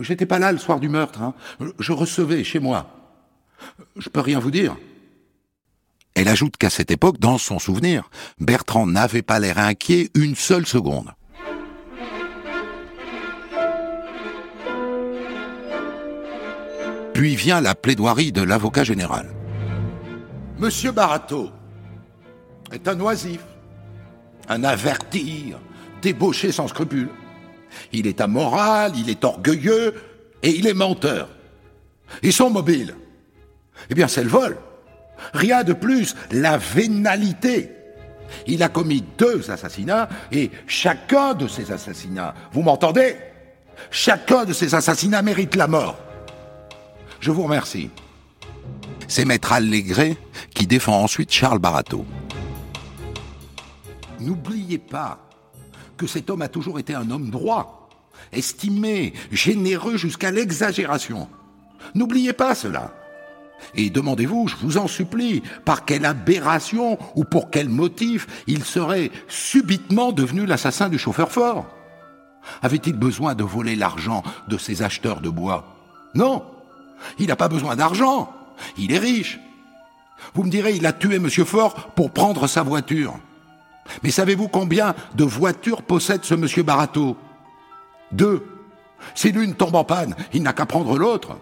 j'étais 0.00 0.26
pas 0.26 0.38
là 0.38 0.52
le 0.52 0.58
soir 0.58 0.80
du 0.80 0.88
meurtre. 0.88 1.22
Hein. 1.22 1.34
Je 1.78 1.92
recevais 1.92 2.44
chez 2.44 2.58
moi. 2.58 2.90
Je 3.96 4.08
peux 4.08 4.20
rien 4.20 4.38
vous 4.38 4.50
dire. 4.50 4.76
Elle 6.14 6.28
ajoute 6.28 6.56
qu'à 6.56 6.70
cette 6.70 6.90
époque, 6.90 7.18
dans 7.20 7.38
son 7.38 7.58
souvenir, 7.58 8.10
Bertrand 8.40 8.86
n'avait 8.86 9.22
pas 9.22 9.38
l'air 9.38 9.58
inquiet 9.58 10.10
une 10.14 10.34
seule 10.34 10.66
seconde. 10.66 11.12
Puis 17.14 17.36
vient 17.36 17.60
la 17.60 17.74
plaidoirie 17.74 18.32
de 18.32 18.42
l'avocat 18.42 18.84
général. 18.84 19.32
Monsieur 20.58 20.90
Barato 20.90 21.50
est 22.72 22.88
un 22.88 23.00
oisif, 23.00 23.40
un 24.48 24.64
averti, 24.64 25.54
débauché 26.02 26.52
sans 26.52 26.68
scrupules. 26.68 27.10
Il 27.92 28.06
est 28.06 28.20
amoral, 28.20 28.92
il 28.96 29.10
est 29.10 29.24
orgueilleux 29.24 29.94
et 30.42 30.50
il 30.50 30.66
est 30.66 30.74
menteur. 30.74 31.28
Et 32.22 32.30
son 32.30 32.50
mobile, 32.50 32.94
eh 33.90 33.94
bien 33.94 34.08
c'est 34.08 34.24
le 34.24 34.30
vol. 34.30 34.58
Rien 35.34 35.64
de 35.64 35.72
plus, 35.72 36.14
la 36.30 36.56
vénalité. 36.58 37.72
Il 38.46 38.62
a 38.62 38.68
commis 38.68 39.04
deux 39.16 39.50
assassinats 39.50 40.08
et 40.32 40.50
chacun 40.66 41.34
de 41.34 41.48
ces 41.48 41.72
assassinats, 41.72 42.34
vous 42.52 42.62
m'entendez? 42.62 43.16
Chacun 43.90 44.44
de 44.44 44.52
ces 44.52 44.74
assassinats 44.74 45.22
mérite 45.22 45.56
la 45.56 45.66
mort. 45.66 45.98
Je 47.20 47.30
vous 47.30 47.42
remercie. 47.44 47.90
C'est 49.06 49.24
Maître 49.24 49.52
Allégré 49.52 50.16
qui 50.54 50.66
défend 50.66 51.02
ensuite 51.02 51.32
Charles 51.32 51.58
Barato. 51.58 52.04
N'oubliez 54.20 54.78
pas 54.78 55.18
que 55.96 56.06
cet 56.06 56.30
homme 56.30 56.42
a 56.42 56.48
toujours 56.48 56.78
été 56.78 56.94
un 56.94 57.10
homme 57.10 57.30
droit, 57.30 57.88
estimé, 58.32 59.12
généreux 59.30 59.96
jusqu'à 59.96 60.30
l'exagération. 60.30 61.28
N'oubliez 61.94 62.32
pas 62.32 62.54
cela. 62.54 62.92
Et 63.74 63.90
demandez-vous, 63.90 64.48
je 64.48 64.56
vous 64.56 64.78
en 64.78 64.86
supplie, 64.86 65.42
par 65.64 65.84
quelle 65.84 66.04
aberration 66.04 66.98
ou 67.16 67.24
pour 67.24 67.50
quel 67.50 67.68
motif 67.68 68.26
il 68.46 68.64
serait 68.64 69.10
subitement 69.26 70.12
devenu 70.12 70.46
l'assassin 70.46 70.88
du 70.88 70.98
chauffeur 70.98 71.32
fort 71.32 71.66
Avait-il 72.62 72.94
besoin 72.94 73.34
de 73.34 73.42
voler 73.42 73.74
l'argent 73.74 74.22
de 74.48 74.58
ses 74.58 74.82
acheteurs 74.82 75.20
de 75.20 75.28
bois? 75.28 75.76
Non, 76.14 76.44
il 77.18 77.26
n'a 77.26 77.36
pas 77.36 77.48
besoin 77.48 77.76
d'argent, 77.76 78.32
il 78.76 78.92
est 78.92 78.98
riche. 78.98 79.40
Vous 80.34 80.44
me 80.44 80.50
direz, 80.50 80.74
il 80.74 80.86
a 80.86 80.92
tué 80.92 81.16
M. 81.16 81.28
Fort 81.28 81.74
pour 81.94 82.12
prendre 82.12 82.46
sa 82.46 82.62
voiture. 82.62 83.18
Mais 84.02 84.10
savez-vous 84.10 84.48
combien 84.48 84.94
de 85.14 85.24
voitures 85.24 85.82
possède 85.82 86.24
ce 86.24 86.34
monsieur 86.34 86.62
Barato 86.62 87.16
Deux. 88.12 88.46
Si 89.14 89.32
l'une 89.32 89.54
tombe 89.54 89.76
en 89.76 89.84
panne, 89.84 90.14
il 90.32 90.42
n'a 90.42 90.52
qu'à 90.52 90.66
prendre 90.66 90.98
l'autre. 90.98 91.38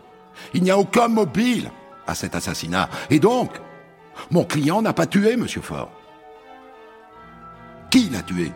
Il 0.55 0.63
n'y 0.63 0.71
a 0.71 0.79
aucun 0.79 1.09
mobile 1.09 1.71
à 2.07 2.15
cet 2.15 2.35
assassinat. 2.35 2.89
Et 3.11 3.19
donc, 3.19 3.51
mon 4.31 4.45
client 4.45 4.83
n'a 4.83 4.93
pas 4.93 5.07
tué 5.07 5.37
monsieur 5.37 5.63
Fort. 5.63 5.91
Qui 7.91 8.09
l'a 8.11 8.23
tué? 8.23 8.53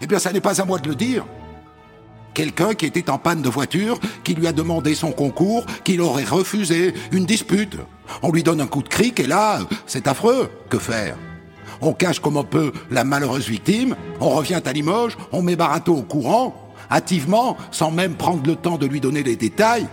Eh 0.00 0.06
bien, 0.06 0.18
ça 0.18 0.32
n'est 0.32 0.40
pas 0.40 0.60
à 0.60 0.64
moi 0.64 0.78
de 0.78 0.88
le 0.88 0.94
dire. 0.94 1.24
Quelqu'un 2.34 2.74
qui 2.74 2.84
était 2.84 3.08
en 3.08 3.18
panne 3.18 3.40
de 3.40 3.48
voiture, 3.48 3.98
qui 4.22 4.34
lui 4.34 4.46
a 4.46 4.52
demandé 4.52 4.94
son 4.94 5.12
concours, 5.12 5.64
qu'il 5.84 6.02
aurait 6.02 6.24
refusé, 6.24 6.92
une 7.12 7.24
dispute. 7.24 7.78
On 8.22 8.30
lui 8.30 8.42
donne 8.42 8.60
un 8.60 8.66
coup 8.66 8.82
de 8.82 8.88
cric 8.88 9.20
et 9.20 9.26
là, 9.26 9.60
c'est 9.86 10.06
affreux. 10.06 10.50
Que 10.68 10.78
faire? 10.78 11.16
On 11.80 11.92
cache 11.92 12.20
comme 12.20 12.36
on 12.36 12.44
peut 12.44 12.72
la 12.90 13.04
malheureuse 13.04 13.48
victime, 13.48 13.96
on 14.20 14.30
revient 14.30 14.60
à 14.64 14.72
Limoges, 14.72 15.16
on 15.32 15.42
met 15.42 15.56
Barato 15.56 15.94
au 15.94 16.02
courant, 16.02 16.72
hâtivement, 16.90 17.56
sans 17.70 17.90
même 17.90 18.14
prendre 18.14 18.46
le 18.46 18.56
temps 18.56 18.78
de 18.78 18.86
lui 18.86 19.00
donner 19.00 19.22
les 19.22 19.36
détails. 19.36 19.86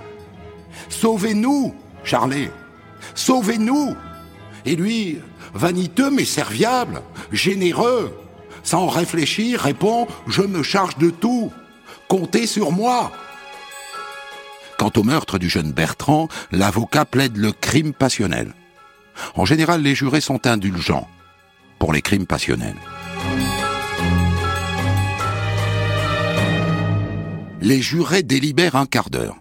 Sauvez-nous, 0.89 1.73
Charlet, 2.03 2.51
sauvez-nous. 3.15 3.95
Et 4.65 4.75
lui, 4.75 5.19
vaniteux 5.53 6.09
mais 6.09 6.25
serviable, 6.25 7.01
généreux, 7.31 8.17
sans 8.63 8.87
réfléchir, 8.87 9.59
répond 9.61 10.07
Je 10.27 10.41
me 10.41 10.63
charge 10.63 10.97
de 10.97 11.09
tout, 11.09 11.51
comptez 12.07 12.47
sur 12.47 12.71
moi. 12.71 13.11
Quant 14.77 14.91
au 14.95 15.03
meurtre 15.03 15.37
du 15.37 15.49
jeune 15.49 15.71
Bertrand, 15.71 16.29
l'avocat 16.51 17.05
plaide 17.05 17.37
le 17.37 17.51
crime 17.51 17.93
passionnel. 17.93 18.53
En 19.35 19.45
général, 19.45 19.81
les 19.81 19.95
jurés 19.95 20.21
sont 20.21 20.47
indulgents 20.47 21.07
les 21.91 22.01
crimes 22.01 22.25
passionnels. 22.25 22.77
Les 27.61 27.81
jurés 27.81 28.23
délibèrent 28.23 28.75
un 28.75 28.85
quart 28.85 29.09
d'heure. 29.09 29.37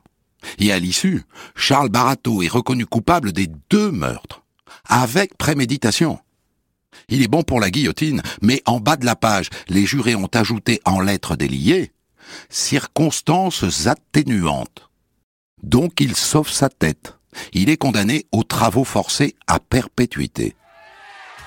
Et 0.58 0.72
à 0.72 0.78
l'issue, 0.78 1.22
Charles 1.54 1.88
Barato 1.88 2.42
est 2.42 2.48
reconnu 2.48 2.86
coupable 2.86 3.32
des 3.32 3.48
deux 3.70 3.90
meurtres, 3.90 4.42
avec 4.86 5.36
préméditation. 5.36 6.18
Il 7.08 7.22
est 7.22 7.28
bon 7.28 7.42
pour 7.42 7.60
la 7.60 7.70
guillotine, 7.70 8.22
mais 8.40 8.62
en 8.66 8.80
bas 8.80 8.96
de 8.96 9.06
la 9.06 9.16
page, 9.16 9.50
les 9.68 9.86
jurés 9.86 10.14
ont 10.14 10.30
ajouté 10.32 10.80
en 10.84 11.00
lettres 11.00 11.36
déliées 11.36 11.92
circonstances 12.48 13.86
atténuantes. 13.86 14.90
Donc 15.62 16.00
il 16.00 16.16
sauve 16.16 16.50
sa 16.50 16.68
tête. 16.68 17.16
Il 17.52 17.70
est 17.70 17.76
condamné 17.76 18.26
aux 18.32 18.44
travaux 18.44 18.84
forcés 18.84 19.34
à 19.46 19.58
perpétuité. 19.58 20.54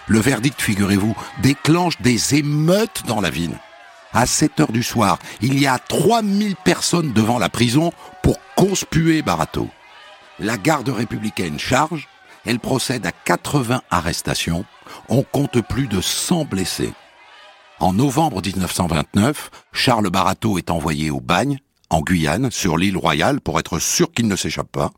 Le 0.07 0.19
verdict, 0.19 0.61
figurez-vous, 0.61 1.15
déclenche 1.41 1.99
des 2.01 2.35
émeutes 2.35 3.03
dans 3.07 3.21
la 3.21 3.29
ville. 3.29 3.57
À 4.13 4.25
7 4.25 4.59
heures 4.59 4.71
du 4.71 4.83
soir, 4.83 5.19
il 5.41 5.59
y 5.59 5.67
a 5.67 5.79
3000 5.79 6.55
personnes 6.57 7.11
devant 7.11 7.39
la 7.39 7.49
prison 7.49 7.91
pour 8.21 8.37
conspuer 8.55 9.21
Barato. 9.21 9.67
La 10.39 10.57
garde 10.57 10.89
républicaine 10.89 11.59
charge, 11.59 12.07
elle 12.45 12.59
procède 12.59 13.05
à 13.05 13.11
80 13.11 13.81
arrestations, 13.89 14.65
on 15.09 15.23
compte 15.23 15.61
plus 15.61 15.87
de 15.87 16.01
100 16.01 16.45
blessés. 16.45 16.93
En 17.79 17.93
novembre 17.93 18.41
1929, 18.41 19.49
Charles 19.73 20.09
Barato 20.09 20.57
est 20.57 20.69
envoyé 20.69 21.09
au 21.09 21.19
bagne, 21.19 21.57
en 21.89 22.01
Guyane, 22.01 22.51
sur 22.51 22.77
l'île 22.77 22.97
Royale, 22.97 23.41
pour 23.41 23.59
être 23.59 23.79
sûr 23.79 24.11
qu'il 24.11 24.27
ne 24.27 24.35
s'échappe 24.35 24.71
pas. 24.71 24.91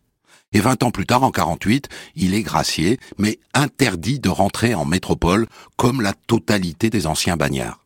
Et 0.54 0.60
20 0.60 0.84
ans 0.84 0.92
plus 0.92 1.06
tard, 1.06 1.24
en 1.24 1.32
48, 1.32 1.90
il 2.16 2.34
est 2.34 2.42
gracié, 2.42 3.00
mais 3.18 3.40
interdit 3.54 4.20
de 4.20 4.30
rentrer 4.30 4.74
en 4.76 4.86
métropole 4.86 5.48
comme 5.76 6.02
la 6.02 6.14
totalité 6.14 6.90
des 6.90 7.06
anciens 7.06 7.38
bagnards. 7.38 7.86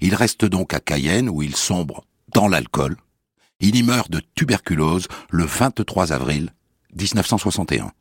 Il 0.00 0.14
reste 0.14 0.44
donc 0.44 0.74
à 0.74 0.80
Cayenne 0.80 1.28
où 1.28 1.42
il 1.42 1.56
sombre 1.56 2.04
dans 2.34 2.48
l'alcool. 2.48 2.96
Il 3.60 3.76
y 3.76 3.82
meurt 3.82 4.10
de 4.10 4.22
tuberculose 4.34 5.06
le 5.30 5.44
23 5.44 6.12
avril 6.12 6.52
1961. 6.98 7.92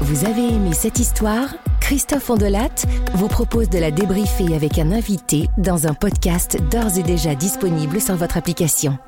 Vous 0.00 0.24
avez 0.24 0.46
aimé 0.46 0.72
cette 0.72 0.98
histoire? 0.98 1.54
Christophe 1.80 2.28
Ondelat 2.30 2.84
vous 3.14 3.28
propose 3.28 3.70
de 3.70 3.78
la 3.78 3.90
débriefer 3.90 4.54
avec 4.54 4.78
un 4.78 4.92
invité 4.92 5.46
dans 5.56 5.86
un 5.86 5.94
podcast 5.94 6.58
d'ores 6.70 6.98
et 6.98 7.02
déjà 7.02 7.34
disponible 7.34 8.00
sur 8.00 8.16
votre 8.16 8.36
application. 8.36 8.98